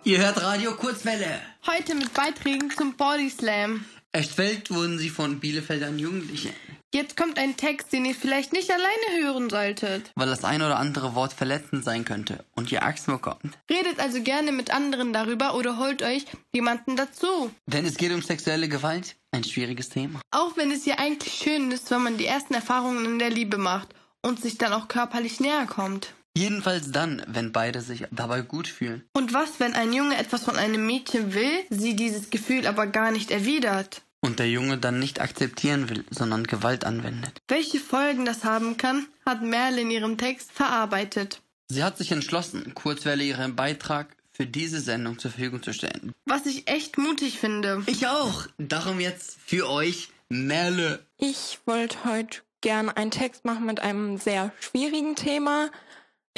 Ihr 0.09 0.21
hört 0.21 0.43
Radio 0.43 0.73
Kurzwelle. 0.75 1.39
Heute 1.67 1.95
mit 1.95 2.15
Beiträgen 2.15 2.71
zum 2.71 2.95
Body 2.95 3.29
Slam. 3.29 3.85
Erstellt 4.11 4.71
wurden 4.71 4.99
sie 4.99 5.11
von 5.11 5.39
Bielefeldern 5.39 5.99
Jugendlichen. 5.99 6.51
Jetzt 6.95 7.15
kommt 7.15 7.39
ein 7.39 7.59
Text, 7.59 7.93
den 7.93 8.07
ihr 8.07 8.15
vielleicht 8.15 8.55
nicht 8.55 8.71
alleine 8.71 9.23
hören 9.23 9.51
solltet. 9.51 10.11
Weil 10.15 10.29
das 10.29 10.45
ein 10.45 10.63
oder 10.63 10.79
andere 10.79 11.15
Wort 11.15 11.35
verletzend 11.35 11.85
sein 11.85 12.07
könnte 12.07 12.43
und 12.57 12.73
ihr 12.73 12.85
Angst 12.85 13.05
bekommt. 13.05 13.59
Redet 13.69 14.01
also 14.01 14.23
gerne 14.23 14.51
mit 14.51 14.71
anderen 14.73 15.13
darüber 15.13 15.55
oder 15.55 15.77
holt 15.77 16.03
euch 16.03 16.25
jemanden 16.55 16.97
dazu. 16.97 17.51
Denn 17.67 17.85
es 17.85 17.99
geht 17.99 18.11
um 18.11 18.23
sexuelle 18.23 18.71
Gewalt, 18.71 19.15
ein 19.33 19.45
schwieriges 19.45 19.91
Thema. 19.91 20.23
Auch 20.31 20.57
wenn 20.57 20.71
es 20.71 20.87
ja 20.87 20.95
eigentlich 20.95 21.35
schön 21.35 21.71
ist, 21.71 21.91
wenn 21.91 22.03
man 22.03 22.17
die 22.17 22.25
ersten 22.25 22.55
Erfahrungen 22.55 23.05
in 23.05 23.19
der 23.19 23.29
Liebe 23.29 23.59
macht 23.59 23.89
und 24.23 24.41
sich 24.41 24.57
dann 24.57 24.73
auch 24.73 24.89
körperlich 24.89 25.39
näher 25.39 25.67
kommt. 25.67 26.15
Jedenfalls 26.39 26.93
dann, 26.93 27.21
wenn 27.27 27.51
beide 27.51 27.81
sich 27.81 28.05
dabei 28.13 28.43
gut 28.43 28.69
fühlen. 28.69 29.03
Und 29.13 29.35
was, 29.35 29.59
wenn 29.59 29.75
ein 29.75 29.93
Junge 29.93 30.17
etwas 30.17 30.45
von 30.45 30.55
einem 30.55 30.87
Mädchen 30.87 31.35
will, 31.35 31.51
sie 31.69 31.97
dieses 31.97 32.31
Gefühl 32.31 32.69
aber 32.69 32.87
gar 32.87 33.11
nicht 33.11 33.33
erwidert? 33.33 34.03
Und 34.21 34.39
der 34.39 34.49
Junge 34.49 34.79
dann 34.79 35.01
nicht 35.01 35.21
akzeptieren 35.21 35.91
will, 35.91 36.05
sondern 36.11 36.45
Gewalt 36.45 36.85
anwendet. 36.85 37.43
Welche 37.49 37.81
Folgen 37.81 38.25
das 38.25 38.45
haben 38.45 38.77
kann, 38.77 39.07
hat 39.27 39.43
Merle 39.43 39.81
in 39.81 39.91
ihrem 39.91 40.17
Text 40.17 40.53
verarbeitet. 40.53 41.41
Sie 41.67 41.83
hat 41.83 41.99
sich 41.99 42.13
entschlossen, 42.13 42.73
Kurzwelle 42.73 43.25
ihren 43.25 43.57
Beitrag 43.57 44.15
für 44.31 44.47
diese 44.47 44.81
Sendung 44.81 45.19
zur 45.19 45.33
Verfügung 45.33 45.65
zu 45.65 45.73
stellen. 45.73 46.13
Was 46.25 46.47
ich 46.47 46.69
echt 46.69 46.99
mutig 46.99 47.41
finde. 47.41 47.83
Ich 47.87 48.07
auch. 48.07 48.47
Darum 48.59 49.01
jetzt 49.01 49.39
für 49.45 49.69
euch 49.69 50.11
Merle. 50.29 51.01
Ich 51.19 51.59
wollte 51.67 52.05
heute 52.05 52.43
gern 52.61 52.91
einen 52.91 53.11
Text 53.11 53.45
machen 53.45 53.67
mit 53.67 53.81
einem 53.81 54.19
sehr 54.19 54.53
schwierigen 54.61 55.17
Thema. 55.17 55.71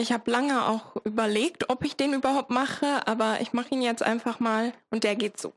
Ich 0.01 0.13
habe 0.13 0.31
lange 0.31 0.67
auch 0.67 0.97
überlegt, 1.05 1.69
ob 1.69 1.85
ich 1.85 1.95
den 1.95 2.15
überhaupt 2.15 2.49
mache, 2.49 3.07
aber 3.07 3.43
ich 3.43 3.53
mache 3.53 3.75
ihn 3.75 3.83
jetzt 3.83 4.03
einfach 4.03 4.41
mal 4.41 4.73
und 4.89 5.05
der 5.05 5.15
geht 5.15 5.39
so. 5.39 5.53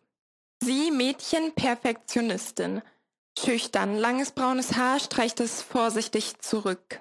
Sie, 0.61 0.91
Mädchen, 0.91 1.53
Perfektionistin. 1.53 2.81
Schüchtern, 3.39 3.95
langes 3.95 4.31
braunes 4.31 4.75
Haar 4.75 4.99
streicht 4.99 5.39
es 5.39 5.61
vorsichtig 5.61 6.39
zurück. 6.39 6.99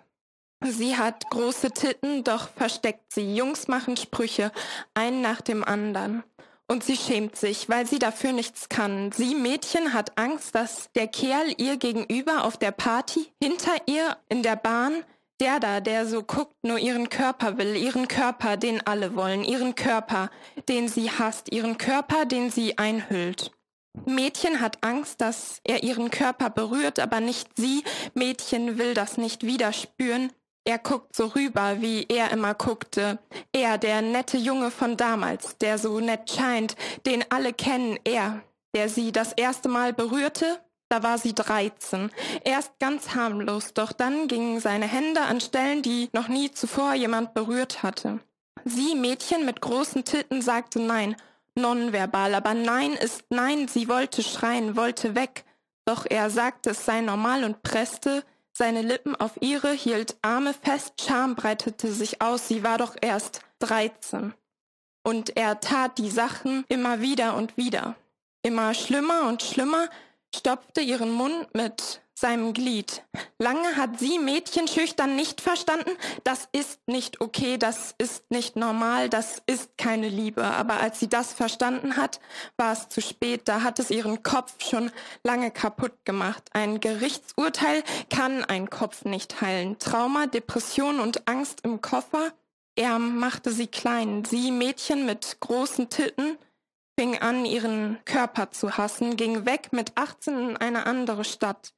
Sie 0.64 0.96
hat 0.96 1.28
große 1.30 1.72
Titten, 1.72 2.22
doch 2.22 2.48
versteckt 2.50 3.12
sie. 3.12 3.34
Jungs 3.34 3.66
machen 3.66 3.96
Sprüche, 3.96 4.52
einen 4.94 5.20
nach 5.20 5.40
dem 5.40 5.64
anderen. 5.64 6.22
Und 6.68 6.84
sie 6.84 6.96
schämt 6.96 7.34
sich, 7.34 7.68
weil 7.68 7.88
sie 7.88 7.98
dafür 7.98 8.30
nichts 8.30 8.68
kann. 8.68 9.10
Sie, 9.10 9.34
Mädchen, 9.34 9.92
hat 9.92 10.16
Angst, 10.16 10.54
dass 10.54 10.92
der 10.92 11.08
Kerl 11.08 11.52
ihr 11.58 11.76
gegenüber 11.76 12.44
auf 12.44 12.56
der 12.56 12.70
Party, 12.70 13.32
hinter 13.42 13.74
ihr 13.86 14.16
in 14.28 14.44
der 14.44 14.54
Bahn, 14.54 15.04
der 15.42 15.58
da, 15.58 15.80
der 15.80 16.06
so 16.06 16.22
guckt, 16.22 16.54
nur 16.62 16.78
ihren 16.78 17.08
Körper 17.08 17.58
will, 17.58 17.74
ihren 17.76 18.06
Körper, 18.06 18.56
den 18.56 18.86
alle 18.86 19.16
wollen, 19.16 19.42
ihren 19.42 19.74
Körper, 19.74 20.30
den 20.68 20.86
sie 20.86 21.10
hasst, 21.10 21.52
ihren 21.52 21.78
Körper, 21.78 22.26
den 22.26 22.50
sie 22.50 22.78
einhüllt. 22.78 23.50
Mädchen 24.06 24.60
hat 24.60 24.78
Angst, 24.84 25.20
dass 25.20 25.60
er 25.64 25.82
ihren 25.82 26.12
Körper 26.12 26.48
berührt, 26.48 27.00
aber 27.00 27.18
nicht 27.18 27.48
sie. 27.56 27.82
Mädchen 28.14 28.78
will 28.78 28.94
das 28.94 29.18
nicht 29.18 29.44
wieder 29.44 29.72
spüren. 29.72 30.32
Er 30.64 30.78
guckt 30.78 31.16
so 31.16 31.26
rüber, 31.26 31.80
wie 31.80 32.06
er 32.08 32.30
immer 32.30 32.54
guckte. 32.54 33.18
Er, 33.52 33.78
der 33.78 34.00
nette 34.00 34.38
Junge 34.38 34.70
von 34.70 34.96
damals, 34.96 35.58
der 35.58 35.76
so 35.76 35.98
nett 35.98 36.30
scheint, 36.30 36.76
den 37.04 37.24
alle 37.30 37.52
kennen, 37.52 37.98
er, 38.04 38.42
der 38.76 38.88
sie 38.88 39.10
das 39.10 39.32
erste 39.32 39.68
Mal 39.68 39.92
berührte, 39.92 40.60
da 40.92 41.02
war 41.02 41.16
sie 41.16 41.34
13. 41.34 42.10
Erst 42.44 42.78
ganz 42.78 43.14
harmlos, 43.14 43.72
doch 43.72 43.92
dann 43.92 44.28
gingen 44.28 44.60
seine 44.60 44.86
Hände 44.86 45.22
an 45.22 45.40
Stellen, 45.40 45.80
die 45.80 46.10
noch 46.12 46.28
nie 46.28 46.50
zuvor 46.50 46.92
jemand 46.92 47.32
berührt 47.32 47.82
hatte. 47.82 48.20
Sie, 48.66 48.94
Mädchen 48.94 49.46
mit 49.46 49.62
großen 49.62 50.04
Titten, 50.04 50.42
sagte 50.42 50.80
nein, 50.80 51.16
nonverbal, 51.54 52.34
aber 52.34 52.52
nein 52.52 52.92
ist 52.92 53.24
nein, 53.30 53.68
sie 53.68 53.88
wollte 53.88 54.22
schreien, 54.22 54.76
wollte 54.76 55.14
weg. 55.14 55.44
Doch 55.86 56.04
er 56.08 56.28
sagte, 56.28 56.70
es 56.70 56.84
sei 56.84 57.00
normal 57.00 57.44
und 57.44 57.62
presste 57.62 58.22
seine 58.52 58.82
Lippen 58.82 59.16
auf 59.16 59.32
ihre, 59.40 59.72
hielt 59.72 60.16
Arme 60.20 60.52
fest, 60.52 61.00
Scham 61.00 61.36
breitete 61.36 61.90
sich 61.90 62.20
aus, 62.20 62.48
sie 62.48 62.62
war 62.62 62.76
doch 62.76 62.96
erst 63.00 63.40
13. 63.60 64.34
Und 65.02 65.38
er 65.38 65.58
tat 65.60 65.96
die 65.96 66.10
Sachen 66.10 66.64
immer 66.68 67.00
wieder 67.00 67.34
und 67.34 67.56
wieder. 67.56 67.96
Immer 68.42 68.74
schlimmer 68.74 69.26
und 69.26 69.42
schlimmer, 69.42 69.88
stopfte 70.34 70.80
ihren 70.80 71.12
Mund 71.12 71.54
mit 71.54 72.02
seinem 72.14 72.52
Glied. 72.52 73.02
Lange 73.38 73.76
hat 73.76 73.98
sie 73.98 74.18
Mädchen 74.18 74.68
schüchtern 74.68 75.16
nicht 75.16 75.40
verstanden. 75.40 75.90
Das 76.22 76.48
ist 76.52 76.80
nicht 76.86 77.20
okay, 77.20 77.58
das 77.58 77.94
ist 77.98 78.30
nicht 78.30 78.54
normal, 78.54 79.08
das 79.08 79.42
ist 79.46 79.76
keine 79.76 80.08
Liebe. 80.08 80.44
Aber 80.44 80.74
als 80.74 81.00
sie 81.00 81.08
das 81.08 81.32
verstanden 81.32 81.96
hat, 81.96 82.20
war 82.56 82.72
es 82.72 82.88
zu 82.88 83.00
spät. 83.00 83.48
Da 83.48 83.62
hat 83.62 83.80
es 83.80 83.90
ihren 83.90 84.22
Kopf 84.22 84.54
schon 84.64 84.92
lange 85.24 85.50
kaputt 85.50 86.04
gemacht. 86.04 86.44
Ein 86.52 86.78
Gerichtsurteil 86.80 87.82
kann 88.08 88.44
ein 88.44 88.70
Kopf 88.70 89.04
nicht 89.04 89.40
heilen. 89.40 89.78
Trauma, 89.80 90.26
Depression 90.26 91.00
und 91.00 91.28
Angst 91.28 91.60
im 91.64 91.80
Koffer. 91.80 92.32
Er 92.76 92.98
machte 93.00 93.50
sie 93.50 93.66
klein. 93.66 94.24
Sie 94.24 94.52
Mädchen 94.52 95.04
mit 95.04 95.38
großen 95.40 95.90
Titten 95.90 96.38
fing 96.98 97.18
an, 97.18 97.44
ihren 97.44 97.98
Körper 98.04 98.50
zu 98.50 98.76
hassen, 98.76 99.16
ging 99.16 99.46
weg 99.46 99.68
mit 99.72 99.92
18 99.96 100.50
in 100.50 100.56
eine 100.56 100.86
andere 100.86 101.24
Stadt 101.24 101.72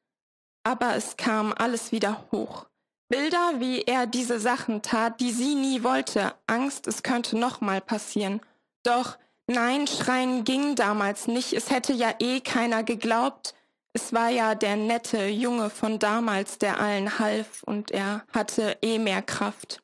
aber 0.64 0.96
es 0.96 1.16
kam 1.16 1.54
alles 1.56 1.92
wieder 1.92 2.24
hoch. 2.32 2.66
Bilder, 3.08 3.60
wie 3.60 3.82
er 3.82 4.06
diese 4.06 4.40
Sachen 4.40 4.82
tat, 4.82 5.20
die 5.20 5.30
sie 5.30 5.54
nie 5.54 5.84
wollte, 5.84 6.34
Angst, 6.46 6.88
es 6.88 7.02
könnte 7.02 7.38
nochmal 7.38 7.80
passieren. 7.80 8.40
Doch 8.82 9.18
nein, 9.46 9.86
schreien 9.86 10.42
ging 10.44 10.74
damals 10.74 11.28
nicht, 11.28 11.52
es 11.52 11.70
hätte 11.70 11.92
ja 11.92 12.14
eh 12.18 12.40
keiner 12.40 12.82
geglaubt. 12.82 13.54
Es 13.92 14.12
war 14.12 14.30
ja 14.30 14.56
der 14.56 14.74
nette 14.74 15.26
Junge 15.26 15.70
von 15.70 15.98
damals, 16.00 16.58
der 16.58 16.80
allen 16.80 17.18
half, 17.18 17.62
und 17.62 17.92
er 17.92 18.24
hatte 18.32 18.76
eh 18.82 18.98
mehr 18.98 19.22
Kraft. 19.22 19.82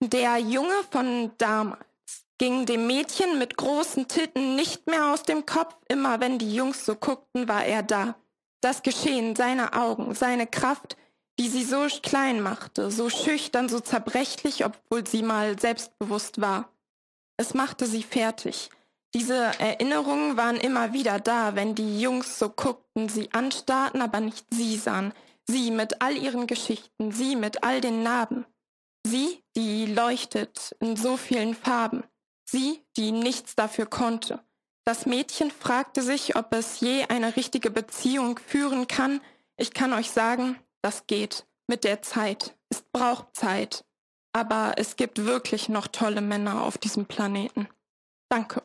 Der 0.00 0.38
Junge 0.38 0.84
von 0.90 1.32
damals 1.38 1.84
ging 2.40 2.64
dem 2.64 2.86
Mädchen 2.86 3.38
mit 3.38 3.58
großen 3.58 4.08
Titten 4.08 4.56
nicht 4.56 4.86
mehr 4.86 5.12
aus 5.12 5.24
dem 5.24 5.44
Kopf, 5.44 5.76
immer 5.88 6.20
wenn 6.20 6.38
die 6.38 6.54
Jungs 6.54 6.86
so 6.86 6.94
guckten, 6.94 7.48
war 7.48 7.66
er 7.66 7.82
da. 7.82 8.14
Das 8.62 8.82
Geschehen, 8.82 9.36
seine 9.36 9.74
Augen, 9.74 10.14
seine 10.14 10.46
Kraft, 10.46 10.96
die 11.38 11.50
sie 11.50 11.64
so 11.64 11.86
klein 12.02 12.40
machte, 12.40 12.90
so 12.90 13.10
schüchtern, 13.10 13.68
so 13.68 13.78
zerbrechlich, 13.78 14.64
obwohl 14.64 15.06
sie 15.06 15.22
mal 15.22 15.60
selbstbewusst 15.60 16.40
war. 16.40 16.70
Es 17.36 17.52
machte 17.52 17.84
sie 17.84 18.02
fertig. 18.02 18.70
Diese 19.14 19.36
Erinnerungen 19.36 20.38
waren 20.38 20.56
immer 20.56 20.94
wieder 20.94 21.20
da, 21.20 21.56
wenn 21.56 21.74
die 21.74 22.00
Jungs 22.00 22.38
so 22.38 22.48
guckten, 22.48 23.10
sie 23.10 23.30
anstarrten, 23.32 24.00
aber 24.00 24.20
nicht 24.20 24.46
sie 24.50 24.78
sahen. 24.78 25.12
Sie 25.46 25.70
mit 25.70 26.00
all 26.00 26.16
ihren 26.16 26.46
Geschichten, 26.46 27.12
sie 27.12 27.36
mit 27.36 27.64
all 27.64 27.82
den 27.82 28.02
Narben. 28.02 28.46
Sie, 29.06 29.42
die 29.56 29.84
leuchtet 29.84 30.74
in 30.80 30.96
so 30.96 31.18
vielen 31.18 31.54
Farben. 31.54 32.02
Sie, 32.50 32.84
die 32.96 33.12
nichts 33.12 33.54
dafür 33.54 33.86
konnte. 33.86 34.40
Das 34.84 35.06
Mädchen 35.06 35.50
fragte 35.52 36.02
sich, 36.02 36.34
ob 36.34 36.52
es 36.52 36.80
je 36.80 37.04
eine 37.04 37.36
richtige 37.36 37.70
Beziehung 37.70 38.38
führen 38.38 38.88
kann. 38.88 39.20
Ich 39.56 39.72
kann 39.72 39.92
euch 39.92 40.10
sagen, 40.10 40.58
das 40.82 41.06
geht 41.06 41.46
mit 41.68 41.84
der 41.84 42.02
Zeit. 42.02 42.56
Es 42.70 42.82
braucht 42.82 43.36
Zeit. 43.36 43.84
Aber 44.32 44.74
es 44.76 44.96
gibt 44.96 45.24
wirklich 45.24 45.68
noch 45.68 45.86
tolle 45.86 46.20
Männer 46.20 46.62
auf 46.62 46.78
diesem 46.78 47.06
Planeten. 47.06 47.68
Danke. 48.28 48.62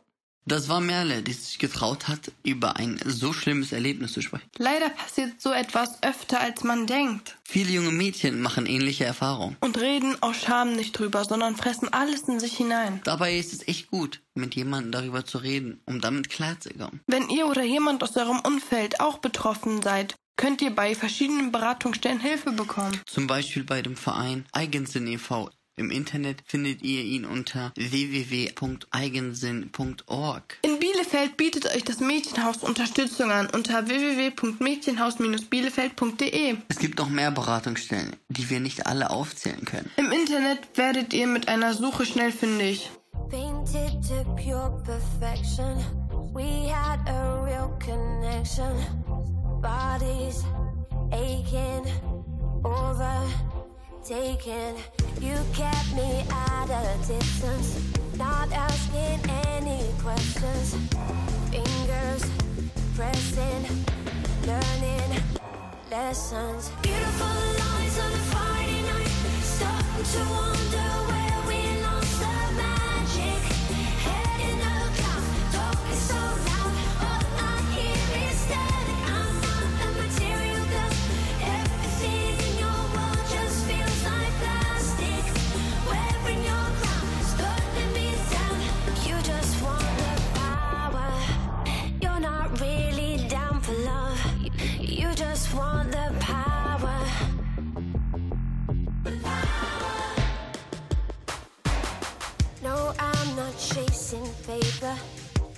Das 0.48 0.70
war 0.70 0.80
Merle, 0.80 1.24
die 1.24 1.34
sich 1.34 1.58
getraut 1.58 2.08
hat, 2.08 2.32
über 2.44 2.76
ein 2.76 3.00
so 3.04 3.34
schlimmes 3.34 3.72
Erlebnis 3.72 4.14
zu 4.14 4.22
sprechen. 4.22 4.48
Leider 4.60 4.90
passiert 4.90 5.42
so 5.42 5.52
etwas 5.52 6.04
öfter, 6.04 6.40
als 6.40 6.64
man 6.64 6.86
denkt. 6.86 7.36
Viele 7.44 7.72
junge 7.72 7.92
Mädchen 7.92 8.42
machen 8.42 8.68
ähnliche 8.68 9.06
Erfahrungen. 9.06 9.58
Und 9.62 9.80
reden 9.80 10.22
aus 10.22 10.36
Scham 10.38 10.76
nicht 10.76 10.92
drüber, 10.92 11.26
sondern 11.26 11.56
fressen 11.56 11.92
alles 11.92 12.22
in 12.28 12.40
sich 12.40 12.56
hinein. 12.58 13.02
Dabei 13.06 13.40
ist 13.40 13.54
es 13.54 13.68
echt 13.68 13.90
gut, 13.90 14.22
mit 14.36 14.54
jemandem 14.54 14.92
darüber 14.92 15.26
zu 15.26 15.40
reden, 15.40 15.82
um 15.88 16.00
damit 16.00 16.30
klarzukommen. 16.30 17.02
Wenn 17.08 17.28
ihr 17.30 17.48
oder 17.48 17.64
jemand 17.64 18.04
aus 18.04 18.16
eurem 18.16 18.40
Umfeld 18.42 19.00
auch 19.00 19.18
betroffen 19.18 19.82
seid, 19.82 20.16
könnt 20.38 20.62
ihr 20.62 20.76
bei 20.76 20.94
verschiedenen 20.94 21.52
Beratungsstellen 21.52 22.20
Hilfe 22.20 22.52
bekommen. 22.52 23.02
Zum 23.08 23.26
Beispiel 23.26 23.64
bei 23.64 23.82
dem 23.82 23.96
Verein 23.96 24.46
Eigensinn 24.52 25.08
e.V. 25.08 25.50
Im 25.78 25.92
Internet 25.92 26.42
findet 26.46 26.84
ihr 26.84 27.04
ihn 27.04 27.26
unter 27.26 27.74
www.eigensinn.org. 27.76 30.58
In 30.62 30.80
Bielefeld 30.80 31.36
bietet 31.36 31.66
euch 31.66 31.84
das 31.84 32.00
Mädchenhaus 32.00 32.64
Unterstützung 32.64 33.30
an 33.30 33.50
unter 33.54 33.90
www.mädchenhaus-bielefeld.de. 33.90 36.56
Es 36.70 36.80
gibt 36.80 36.98
noch 36.98 37.10
mehr 37.10 37.32
Beratungsstellen, 37.32 38.16
die 38.30 38.50
wir 38.50 38.62
nicht 38.62 38.88
alle 38.88 39.10
aufzählen 39.10 39.66
können. 39.66 39.92
Im 39.98 40.14
Internet 40.14 40.60
werdet 40.76 41.14
ihr 41.14 41.28
mit 41.28 41.50
einer 41.50 41.74
Suche 41.74 42.06
schnell 42.06 42.32
fündig. 42.32 42.90
Painted 43.30 44.02
to 44.08 44.24
pure 44.36 44.82
perfection. 44.86 45.76
We 46.34 46.70
had 46.72 47.06
a 47.10 47.44
real 47.44 47.78
connection. 47.80 48.72
Bodies 49.62 50.46
aching 51.12 51.86
over. 52.64 53.28
Taken. 54.06 54.76
You 55.20 55.36
kept 55.54 55.96
me 55.96 56.24
at 56.30 56.70
a 56.70 56.98
distance, 57.08 57.82
not 58.16 58.52
asking 58.52 59.20
any 59.48 59.82
questions. 60.00 60.76
Fingers 61.50 62.24
pressing, 62.96 63.66
learning 64.46 65.24
lessons. 65.90 66.70
Beautiful 66.84 67.28
lines 67.28 68.00
on 68.00 68.12
a 68.12 68.24
Friday 68.30 68.82
night, 68.84 69.08
starting 69.42 70.06
to 70.14 70.20
wonder 70.30 70.95
chasing 104.16 104.34
paper, 104.46 104.96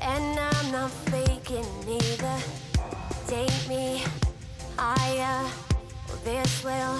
and 0.02 0.40
I'm 0.40 0.72
not 0.72 0.92
faking 1.12 1.66
either. 1.88 2.38
Take 3.28 3.68
me 3.68 4.04
higher, 4.78 5.46
or 6.10 6.16
this 6.24 6.64
will 6.64 6.98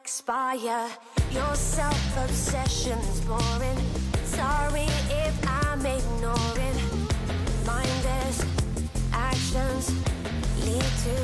expire. 0.00 0.88
Your 1.30 1.54
self 1.54 2.16
obsession's 2.16 3.20
boring. 3.22 3.78
Sorry 4.24 4.86
if 5.10 5.36
I'm 5.46 5.84
ignoring. 5.84 6.78
Mindless 7.66 8.44
actions 9.12 9.92
lead 10.64 10.90
to 11.04 11.16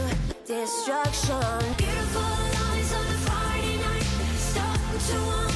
destruction. 0.46 1.74
Beautiful 1.76 2.22
lies 2.22 2.92
on 2.94 3.06
a 3.06 3.18
Friday 3.26 3.76
night. 3.78 4.06
Starting 4.36 5.00
to 5.08 5.26
wonder 5.26 5.53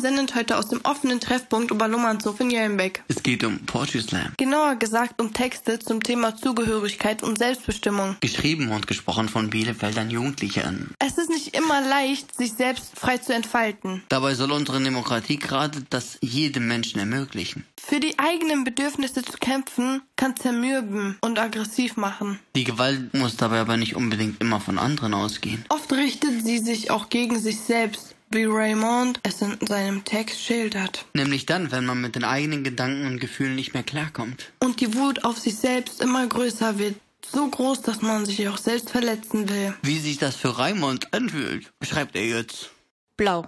sendet 0.00 0.34
heute 0.34 0.56
aus 0.56 0.68
dem 0.68 0.80
offenen 0.84 1.20
Treffpunkt 1.20 1.72
Oberlummernhof 1.72 2.40
in 2.40 2.50
Jellenbeck. 2.50 3.02
Es 3.08 3.22
geht 3.22 3.44
um 3.44 3.60
Poetry 3.66 4.00
Slam. 4.00 4.32
Genauer 4.36 4.76
gesagt 4.76 5.20
um 5.20 5.32
Texte 5.32 5.78
zum 5.78 6.02
Thema 6.02 6.36
Zugehörigkeit 6.36 7.22
und 7.22 7.38
Selbstbestimmung. 7.38 8.16
Geschrieben 8.20 8.70
und 8.70 8.86
gesprochen 8.86 9.28
von 9.28 9.50
Bielefeldern 9.50 10.10
Jugendlichen. 10.10 10.94
Es 10.98 11.18
ist 11.18 11.30
nicht 11.30 11.56
immer 11.56 11.80
leicht, 11.80 12.34
sich 12.36 12.52
selbst 12.54 12.98
frei 12.98 13.18
zu 13.18 13.34
entfalten. 13.34 14.02
Dabei 14.08 14.34
soll 14.34 14.52
unsere 14.52 14.82
Demokratie 14.82 15.38
gerade 15.38 15.82
das 15.90 16.18
jedem 16.20 16.66
Menschen 16.66 16.98
ermöglichen. 16.98 17.64
Für 17.78 18.00
die 18.00 18.18
eigenen 18.18 18.64
Bedürfnisse 18.64 19.22
zu 19.22 19.38
kämpfen, 19.38 20.02
kann 20.16 20.36
zermürben 20.36 21.16
und 21.22 21.38
aggressiv 21.38 21.96
machen. 21.96 22.38
Die 22.54 22.64
Gewalt 22.64 23.14
muss 23.14 23.36
dabei 23.36 23.60
aber 23.60 23.76
nicht 23.76 23.96
unbedingt 23.96 24.40
immer 24.40 24.60
von 24.60 24.78
anderen 24.78 25.14
ausgehen. 25.14 25.64
Oft 25.70 25.92
richtet 25.92 26.44
sie 26.44 26.58
sich 26.58 26.90
auch 26.90 27.08
gegen 27.08 27.40
sich 27.40 27.60
selbst, 27.60 28.09
wie 28.30 28.44
Raymond 28.44 29.18
es 29.24 29.42
in 29.42 29.58
seinem 29.66 30.04
Text 30.04 30.40
schildert. 30.40 31.04
Nämlich 31.14 31.46
dann, 31.46 31.72
wenn 31.72 31.84
man 31.84 32.00
mit 32.00 32.14
den 32.14 32.22
eigenen 32.22 32.62
Gedanken 32.62 33.06
und 33.06 33.20
Gefühlen 33.20 33.56
nicht 33.56 33.74
mehr 33.74 33.82
klarkommt. 33.82 34.52
Und 34.60 34.80
die 34.80 34.94
Wut 34.94 35.24
auf 35.24 35.36
sich 35.38 35.56
selbst 35.56 36.00
immer 36.00 36.26
größer 36.26 36.78
wird. 36.78 36.94
So 37.26 37.48
groß, 37.48 37.82
dass 37.82 38.02
man 38.02 38.24
sich 38.26 38.48
auch 38.48 38.58
selbst 38.58 38.90
verletzen 38.90 39.48
will. 39.48 39.74
Wie 39.82 39.98
sich 39.98 40.18
das 40.18 40.36
für 40.36 40.58
Raimund 40.58 41.12
anfühlt, 41.12 41.72
beschreibt 41.80 42.16
er 42.16 42.24
jetzt. 42.24 42.70
Blau. 43.16 43.46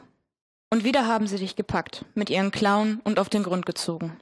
Und 0.69 0.85
wieder 0.85 1.07
haben 1.07 1.27
sie 1.27 1.39
dich 1.39 1.55
gepackt, 1.55 2.05
mit 2.15 2.29
ihren 2.31 2.51
Klauen 2.51 3.01
und 3.05 3.19
auf 3.19 3.29
den 3.29 3.43
Grund 3.43 3.67
gezogen. 3.67 4.19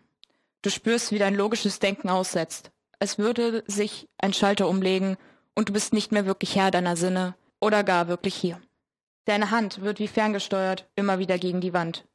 Du 0.62 0.70
spürst, 0.70 1.10
wie 1.10 1.18
dein 1.18 1.34
logisches 1.34 1.78
Denken 1.78 2.10
aussetzt, 2.10 2.70
als 2.98 3.18
würde 3.18 3.64
sich 3.66 4.08
ein 4.18 4.34
Schalter 4.34 4.68
umlegen 4.68 5.16
und 5.54 5.70
du 5.70 5.72
bist 5.72 5.92
nicht 5.92 6.12
mehr 6.12 6.26
wirklich 6.26 6.56
Herr 6.56 6.70
deiner 6.70 6.96
Sinne 6.96 7.34
oder 7.60 7.82
gar 7.82 8.08
wirklich 8.08 8.34
hier. 8.34 8.60
Deine 9.24 9.50
Hand 9.50 9.80
wird 9.80 9.98
wie 9.98 10.08
ferngesteuert 10.08 10.88
immer 10.96 11.18
wieder 11.18 11.38
gegen 11.38 11.60
die 11.60 11.72
Wand, 11.72 12.06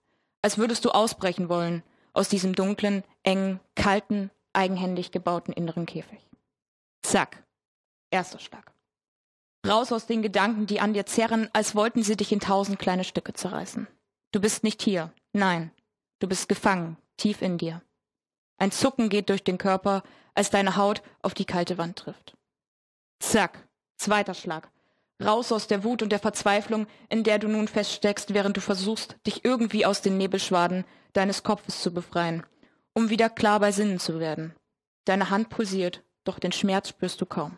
als 0.42 0.58
würdest 0.58 0.86
du 0.86 0.92
ausbrechen 0.92 1.50
wollen 1.50 1.84
aus 2.14 2.30
diesem 2.30 2.54
dunklen, 2.54 3.04
engen, 3.24 3.60
kalten, 3.76 4.32
eigenhändig 4.54 5.12
gebauten 5.12 5.54
inneren 5.54 5.86
Käfig. 5.86 6.20
Zack. 7.04 7.44
Erster 8.10 8.40
Schlag. 8.40 8.74
Raus 9.68 9.92
aus 9.92 10.06
den 10.06 10.22
Gedanken, 10.22 10.66
die 10.68 10.80
an 10.80 10.94
dir 10.94 11.06
zerren, 11.06 11.50
als 11.54 11.76
wollten 11.76 12.04
sie 12.04 12.16
dich 12.16 12.32
in 12.32 12.40
tausend 12.40 12.80
kleine 12.80 13.04
Stücke 13.04 13.34
zerreißen. 13.34 13.88
Du 14.32 14.40
bist 14.40 14.64
nicht 14.64 14.82
hier. 14.82 15.12
Nein. 15.34 15.72
Du 16.20 16.28
bist 16.28 16.48
gefangen, 16.48 16.98
tief 17.18 17.42
in 17.42 17.58
dir. 17.58 17.82
Ein 18.58 18.72
Zucken 18.72 19.10
geht 19.10 19.30
durch 19.30 19.44
den 19.44 19.58
Körper, 19.58 20.04
als 20.34 20.50
deine 20.50 20.78
Haut 20.78 21.02
auf 21.22 21.34
die 21.34 21.46
kalte 21.46 21.78
Wand 21.78 21.98
trifft. 21.98 22.38
Zack. 23.20 23.68
Zweiter 23.98 24.34
Schlag. 24.34 24.72
Raus 25.24 25.52
aus 25.54 25.68
der 25.68 25.84
Wut 25.86 26.02
und 26.02 26.10
der 26.10 26.20
Verzweiflung, 26.20 26.88
in 27.10 27.24
der 27.24 27.40
du 27.40 27.48
nun 27.48 27.68
feststeckst, 27.68 28.34
während 28.34 28.58
du 28.58 28.62
versuchst, 28.62 29.16
dich 29.26 29.46
irgendwie 29.46 29.86
aus 29.86 30.02
den 30.02 30.18
Nebelschwaden 30.18 30.84
deines 31.14 31.44
Kopfes 31.44 31.82
zu 31.82 31.94
befreien, 31.94 32.46
um 32.94 33.10
wieder 33.10 33.30
klar 33.30 33.62
bei 33.62 33.72
Sinnen 33.72 34.00
zu 34.00 34.20
werden. 34.20 34.54
Deine 35.06 35.30
Hand 35.30 35.50
pulsiert, 35.50 36.04
doch 36.26 36.38
den 36.38 36.52
Schmerz 36.52 36.90
spürst 36.90 37.22
du 37.22 37.26
kaum. 37.26 37.58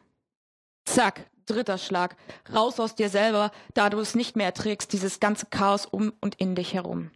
Zack, 0.86 1.32
dritter 1.48 1.80
Schlag. 1.80 2.16
Raus 2.54 2.80
aus 2.80 2.94
dir 2.94 3.10
selber, 3.10 3.52
da 3.74 3.90
du 3.90 4.00
es 4.00 4.14
nicht 4.14 4.36
mehr 4.36 4.46
erträgst, 4.46 4.94
dieses 4.94 5.20
ganze 5.20 5.48
Chaos 5.48 5.88
um 5.88 6.14
und 6.22 6.36
in 6.36 6.54
dich 6.54 6.76
herum. 6.76 7.10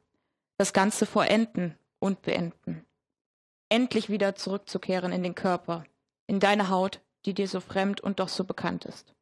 Das 0.57 0.73
Ganze 0.73 1.05
vollenden 1.05 1.77
und 1.99 2.23
beenden. 2.23 2.85
Endlich 3.69 4.09
wieder 4.09 4.35
zurückzukehren 4.35 5.11
in 5.11 5.21
den 5.21 5.35
Körper, 5.35 5.83
in 6.25 6.39
deine 6.39 6.69
Haut, 6.69 6.99
die 7.25 7.35
dir 7.35 7.47
so 7.47 7.59
fremd 7.59 8.01
und 8.01 8.19
doch 8.19 8.27
so 8.27 8.43
bekannt 8.43 8.85
ist 8.85 9.13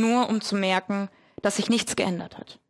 nur 0.00 0.28
um 0.28 0.40
zu 0.40 0.56
merken, 0.56 1.08
dass 1.42 1.56
sich 1.56 1.68
nichts 1.68 1.96
geändert 1.96 2.38
hat. 2.38 2.60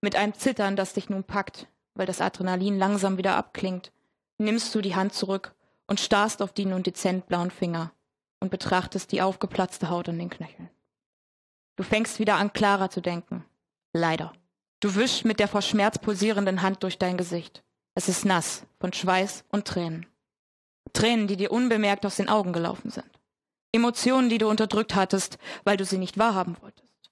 Mit 0.00 0.16
einem 0.16 0.34
Zittern, 0.34 0.76
das 0.76 0.94
dich 0.94 1.10
nun 1.10 1.24
packt, 1.24 1.68
weil 1.94 2.06
das 2.06 2.20
Adrenalin 2.20 2.78
langsam 2.78 3.18
wieder 3.18 3.36
abklingt, 3.36 3.92
nimmst 4.38 4.74
du 4.74 4.80
die 4.80 4.94
Hand 4.94 5.12
zurück 5.12 5.54
und 5.86 6.00
starrst 6.00 6.40
auf 6.40 6.52
die 6.52 6.64
nun 6.64 6.82
dezent 6.82 7.26
blauen 7.26 7.50
Finger 7.50 7.92
und 8.40 8.50
betrachtest 8.50 9.12
die 9.12 9.20
aufgeplatzte 9.20 9.90
Haut 9.90 10.08
an 10.08 10.18
den 10.18 10.30
Knöcheln. 10.30 10.70
Du 11.76 11.82
fängst 11.82 12.18
wieder 12.18 12.36
an, 12.36 12.52
klarer 12.52 12.90
zu 12.90 13.00
denken. 13.00 13.44
Leider. 13.92 14.32
Du 14.80 14.94
wischst 14.94 15.24
mit 15.24 15.40
der 15.40 15.48
vor 15.48 15.62
Schmerz 15.62 15.98
pulsierenden 15.98 16.62
Hand 16.62 16.82
durch 16.82 16.98
dein 16.98 17.18
Gesicht. 17.18 17.62
Es 17.94 18.08
ist 18.08 18.24
nass 18.24 18.64
von 18.78 18.92
Schweiß 18.92 19.44
und 19.50 19.66
Tränen. 19.66 20.06
Tränen, 20.92 21.26
die 21.26 21.36
dir 21.36 21.52
unbemerkt 21.52 22.06
aus 22.06 22.16
den 22.16 22.28
Augen 22.28 22.52
gelaufen 22.52 22.90
sind. 22.90 23.19
Emotionen, 23.72 24.28
die 24.28 24.38
du 24.38 24.48
unterdrückt 24.48 24.94
hattest, 24.94 25.38
weil 25.64 25.76
du 25.76 25.84
sie 25.84 25.98
nicht 25.98 26.18
wahrhaben 26.18 26.56
wolltest. 26.60 27.10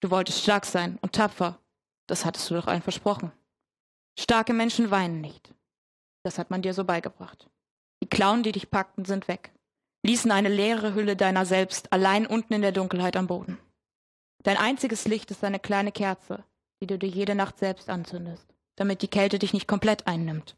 Du 0.00 0.10
wolltest 0.10 0.42
stark 0.42 0.66
sein 0.66 0.98
und 1.00 1.12
tapfer. 1.12 1.58
Das 2.06 2.24
hattest 2.24 2.50
du 2.50 2.54
doch 2.54 2.66
allen 2.66 2.82
versprochen. 2.82 3.32
Starke 4.18 4.52
Menschen 4.52 4.90
weinen 4.90 5.20
nicht. 5.20 5.54
Das 6.22 6.38
hat 6.38 6.50
man 6.50 6.62
dir 6.62 6.74
so 6.74 6.84
beigebracht. 6.84 7.48
Die 8.02 8.08
Klauen, 8.08 8.42
die 8.42 8.52
dich 8.52 8.70
packten, 8.70 9.04
sind 9.04 9.28
weg, 9.28 9.52
ließen 10.04 10.30
eine 10.30 10.50
leere 10.50 10.94
Hülle 10.94 11.16
deiner 11.16 11.46
selbst 11.46 11.92
allein 11.92 12.26
unten 12.26 12.52
in 12.52 12.62
der 12.62 12.72
Dunkelheit 12.72 13.16
am 13.16 13.26
Boden. 13.26 13.58
Dein 14.42 14.58
einziges 14.58 15.06
Licht 15.06 15.30
ist 15.30 15.42
eine 15.42 15.58
kleine 15.58 15.90
Kerze, 15.90 16.44
die 16.80 16.86
du 16.86 16.98
dir 16.98 17.08
jede 17.08 17.34
Nacht 17.34 17.58
selbst 17.58 17.88
anzündest, 17.88 18.46
damit 18.76 19.00
die 19.00 19.08
Kälte 19.08 19.38
dich 19.38 19.54
nicht 19.54 19.66
komplett 19.66 20.06
einnimmt. 20.06 20.56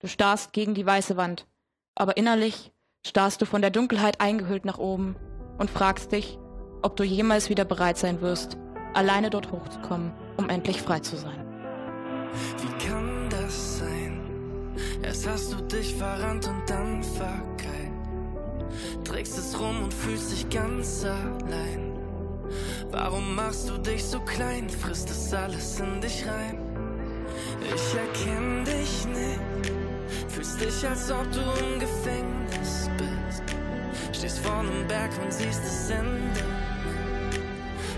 Du 0.00 0.08
starrst 0.08 0.52
gegen 0.52 0.74
die 0.74 0.86
weiße 0.86 1.16
Wand, 1.16 1.46
aber 1.94 2.16
innerlich 2.16 2.72
starrst 3.06 3.40
du 3.40 3.46
von 3.46 3.62
der 3.62 3.70
Dunkelheit 3.70 4.20
eingehüllt 4.20 4.64
nach 4.64 4.78
oben 4.78 5.16
und 5.58 5.70
fragst 5.70 6.12
dich, 6.12 6.38
ob 6.82 6.96
du 6.96 7.04
jemals 7.04 7.48
wieder 7.48 7.64
bereit 7.64 7.98
sein 7.98 8.20
wirst, 8.20 8.56
alleine 8.94 9.30
dort 9.30 9.50
hochzukommen, 9.50 10.12
um 10.36 10.48
endlich 10.48 10.82
frei 10.82 11.00
zu 11.00 11.16
sein. 11.16 11.44
Wie 12.58 12.86
kann 12.86 13.28
das 13.30 13.78
sein? 13.78 14.20
Erst 15.02 15.28
hast 15.28 15.52
du 15.52 15.62
dich 15.62 15.94
verrannt 15.94 16.46
und 16.46 16.62
dann 16.68 17.02
verkeilt. 17.02 17.68
Trägst 19.04 19.38
es 19.38 19.58
rum 19.58 19.84
und 19.84 19.94
fühlst 19.94 20.32
dich 20.32 20.48
ganz 20.50 21.04
allein. 21.04 21.92
Warum 22.90 23.34
machst 23.34 23.68
du 23.68 23.78
dich 23.78 24.04
so 24.04 24.20
klein? 24.20 24.68
Frisst 24.68 25.10
es 25.10 25.32
alles 25.34 25.80
in 25.80 26.00
dich 26.00 26.26
rein? 26.26 26.58
Ich 27.74 27.94
erkenne 27.94 28.64
dich 28.64 29.06
nicht. 29.06 29.87
Fühlst 30.28 30.60
dich, 30.60 30.86
als 30.86 31.10
ob 31.10 31.30
du 31.32 31.40
im 31.40 31.80
Gefängnis 31.80 32.90
bist. 32.96 33.42
Stehst 34.12 34.38
vor 34.40 34.58
einem 34.58 34.86
Berg 34.88 35.10
und 35.22 35.32
siehst 35.32 35.62
das 35.62 35.90
Ende. 35.90 36.44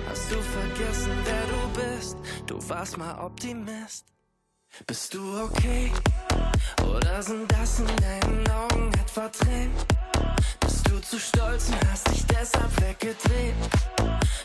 Hast 0.08 0.30
du 0.30 0.36
vergessen, 0.36 1.12
wer 1.24 1.46
du 1.46 1.80
bist? 1.80 2.16
Du 2.46 2.68
warst 2.68 2.98
mal 2.98 3.18
Optimist. 3.24 4.06
Bist 4.86 5.14
du 5.14 5.20
okay? 5.42 5.92
Oder 6.82 7.22
sind 7.22 7.50
das 7.52 7.80
in 7.80 7.86
deinen 7.96 8.48
Augen 8.50 8.92
etwa 8.94 9.28
Tränen? 9.28 9.72
Bist 10.60 10.88
du 10.88 11.00
zu 11.00 11.18
stolz 11.18 11.68
und 11.68 11.90
hast 11.90 12.08
dich 12.10 12.24
deshalb 12.26 12.80
weggedreht? 12.80 13.54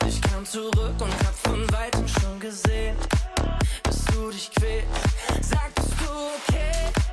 Ich 0.08 0.22
kam 0.22 0.46
zurück 0.46 0.96
und 1.00 1.14
hab 1.26 1.36
von 1.36 1.72
weitem 1.72 2.08
schon 2.08 2.40
gesehen, 2.40 2.96
bis 3.84 4.06
du 4.06 4.30
dich 4.32 4.52
quälst. 4.52 4.88
Sagtest 5.42 5.92
du 6.00 6.10
okay? 6.10 7.05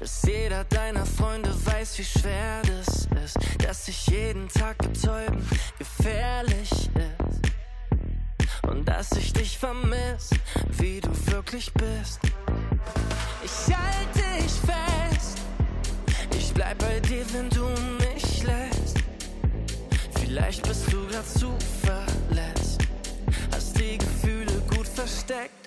Dass 0.00 0.22
jeder 0.22 0.64
deiner 0.64 1.04
Freunde 1.04 1.54
weiß, 1.66 1.98
wie 1.98 2.04
schwer 2.04 2.62
das 2.62 3.06
ist, 3.22 3.38
dass 3.58 3.86
sich 3.86 4.06
jeden 4.06 4.48
Tag 4.48 4.78
betäuben 4.78 5.46
gefährlich 5.78 6.70
ist 6.70 7.40
und 8.62 8.88
dass 8.88 9.12
ich 9.12 9.32
dich 9.34 9.58
vermiss, 9.58 10.30
wie 10.78 11.00
du 11.00 11.10
wirklich 11.26 11.70
bist. 11.74 12.20
Ich 13.44 13.76
halte 13.76 14.42
dich 14.42 14.52
fest, 14.52 15.38
ich 16.36 16.52
bleib 16.54 16.78
bei 16.78 16.98
dir, 17.00 17.24
wenn 17.34 17.50
du 17.50 17.66
mich 17.98 18.42
lässt. 18.42 18.96
Vielleicht 20.18 20.66
bist 20.66 20.90
du 20.90 21.06
grad 21.08 21.28
zu 21.28 21.52
verletzt, 21.82 22.80
hast 23.52 23.78
die 23.78 23.98
Gefühle 23.98 24.62
gut 24.74 24.88
versteckt, 24.88 25.59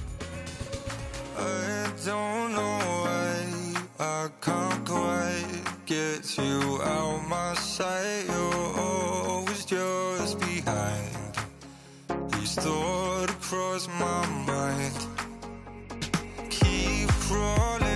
I 1.40 1.92
don't 2.06 2.54
know 2.54 2.80
why 3.04 3.36
I 4.00 4.30
can't 4.42 4.86
quite 4.86 5.64
get 5.86 6.38
you 6.38 6.82
out 6.84 7.28
my 7.28 7.54
sight. 7.56 8.26
You're 8.28 8.80
always 8.80 9.64
just 9.66 10.40
behind. 10.40 11.16
These 12.34 12.56
thoughts 12.56 13.34
cross 13.48 13.88
my 13.88 14.28
mind. 14.46 15.08
Keep 16.50 17.10
crawling. 17.10 17.89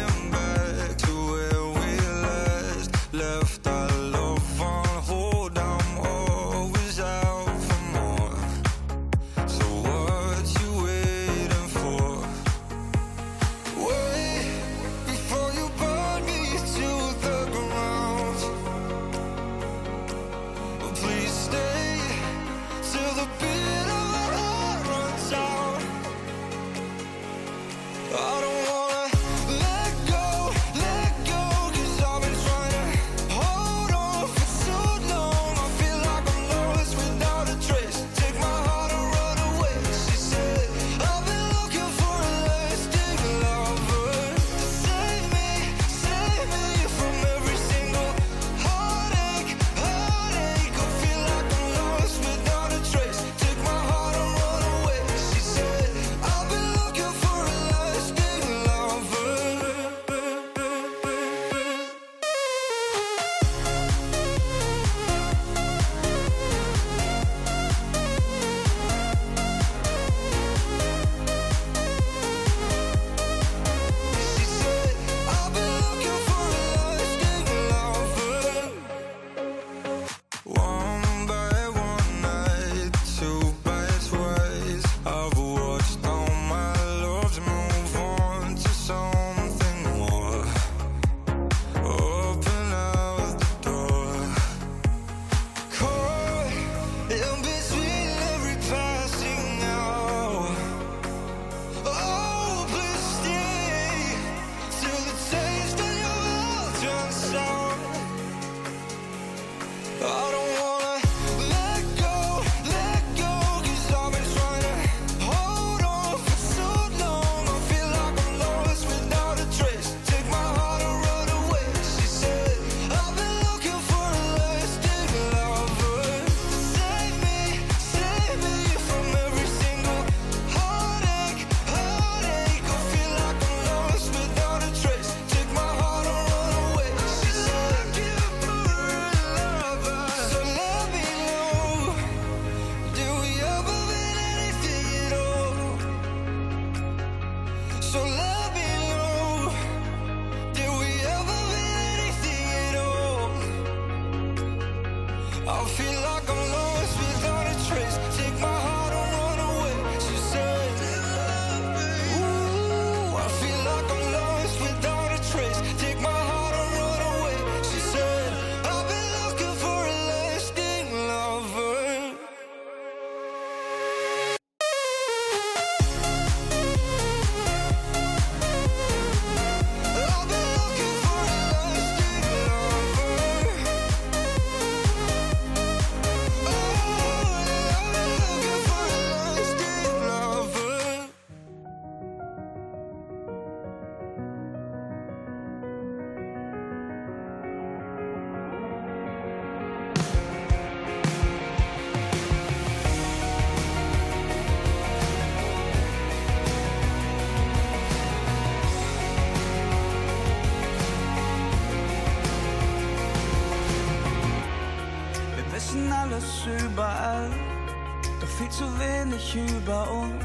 zu 218.58 218.66
wenig 218.80 219.36
über 219.36 219.90
uns. 219.90 220.24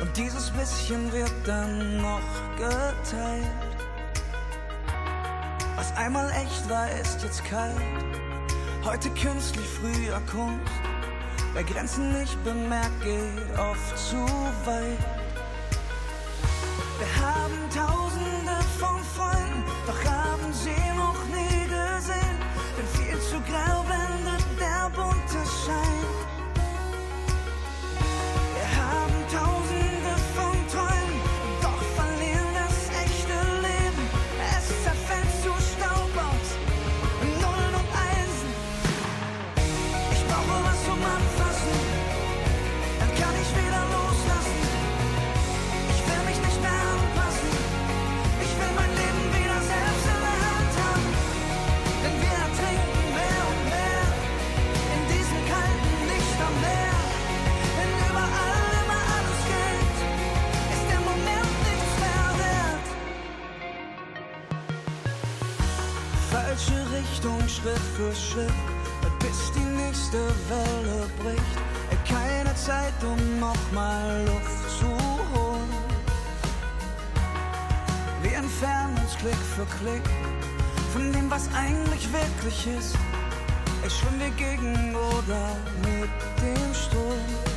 Und 0.00 0.16
dieses 0.16 0.50
bisschen 0.50 1.12
wird 1.12 1.32
dann 1.44 2.00
noch 2.00 2.20
geteilt. 2.56 3.46
Was 5.76 5.92
einmal 5.96 6.30
echt 6.30 6.68
war, 6.68 6.88
ist 7.00 7.22
jetzt 7.22 7.44
kalt. 7.44 7.74
Heute 8.84 9.10
künstlich, 9.10 9.66
früher 9.66 10.20
Kunst. 10.30 10.72
Wer 11.54 11.64
Grenzen 11.64 12.18
nicht 12.18 12.42
bemerkt, 12.44 13.00
geht 13.02 13.58
oft 13.58 13.98
zu 13.98 14.24
weit. 14.64 14.98
Wir 16.98 17.26
haben 17.26 17.58
tausend. 17.74 18.11
Schritt 67.62 67.78
für 67.96 68.12
Schritt, 68.12 68.52
bis 69.20 69.52
die 69.52 69.60
nächste 69.60 70.18
Welle 70.48 71.08
bricht. 71.22 72.08
Keine 72.08 72.52
Zeit, 72.56 72.92
um 73.04 73.38
nochmal 73.38 74.24
Luft 74.26 74.80
zu 74.80 74.86
holen. 75.32 75.68
Wir 78.22 78.34
entfernen 78.38 78.98
uns 78.98 79.16
Klick 79.16 79.36
für 79.54 79.66
Klick 79.78 80.02
von 80.92 81.12
dem, 81.12 81.30
was 81.30 81.48
eigentlich 81.54 82.08
wirklich 82.12 82.66
ist. 82.76 82.96
Ich 83.86 83.94
schwimm 83.94 84.18
wir 84.18 84.30
gegen 84.30 84.96
oder 84.96 85.56
mit 85.82 86.10
dem 86.42 86.74
Strom. 86.74 87.51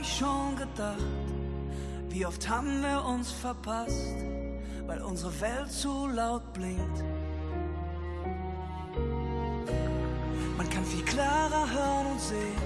Habe 0.00 0.08
ich 0.08 0.18
schon 0.18 0.56
gedacht, 0.56 0.96
wie 2.08 2.24
oft 2.24 2.48
haben 2.48 2.82
wir 2.82 3.04
uns 3.04 3.30
verpasst, 3.30 4.16
weil 4.86 5.02
unsere 5.02 5.38
Welt 5.42 5.70
zu 5.70 6.08
laut 6.08 6.54
blinkt. 6.54 7.04
Man 10.56 10.70
kann 10.70 10.84
viel 10.86 11.04
klarer 11.04 11.70
hören 11.70 12.06
und 12.12 12.20
sehen, 12.20 12.56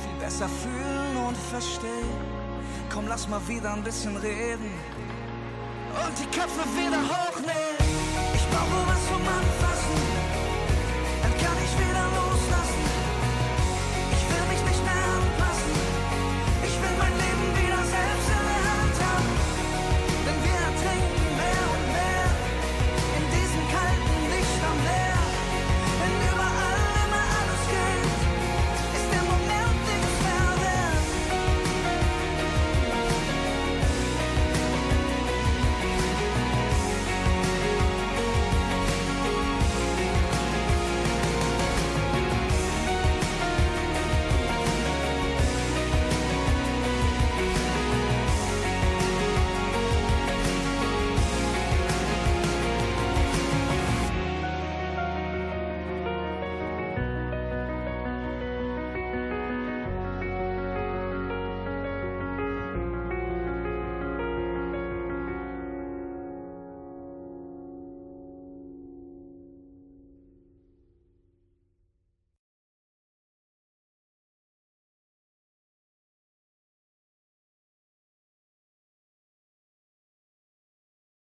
viel 0.00 0.18
besser 0.18 0.48
fühlen 0.48 1.26
und 1.28 1.36
verstehen. 1.36 2.16
Komm, 2.90 3.06
lass 3.06 3.28
mal 3.28 3.46
wieder 3.48 3.74
ein 3.74 3.82
bisschen 3.82 4.16
reden 4.16 4.70
und 6.06 6.18
die 6.18 6.38
Köpfe 6.38 6.64
wieder 6.74 7.02
hochnehmen. 7.02 7.76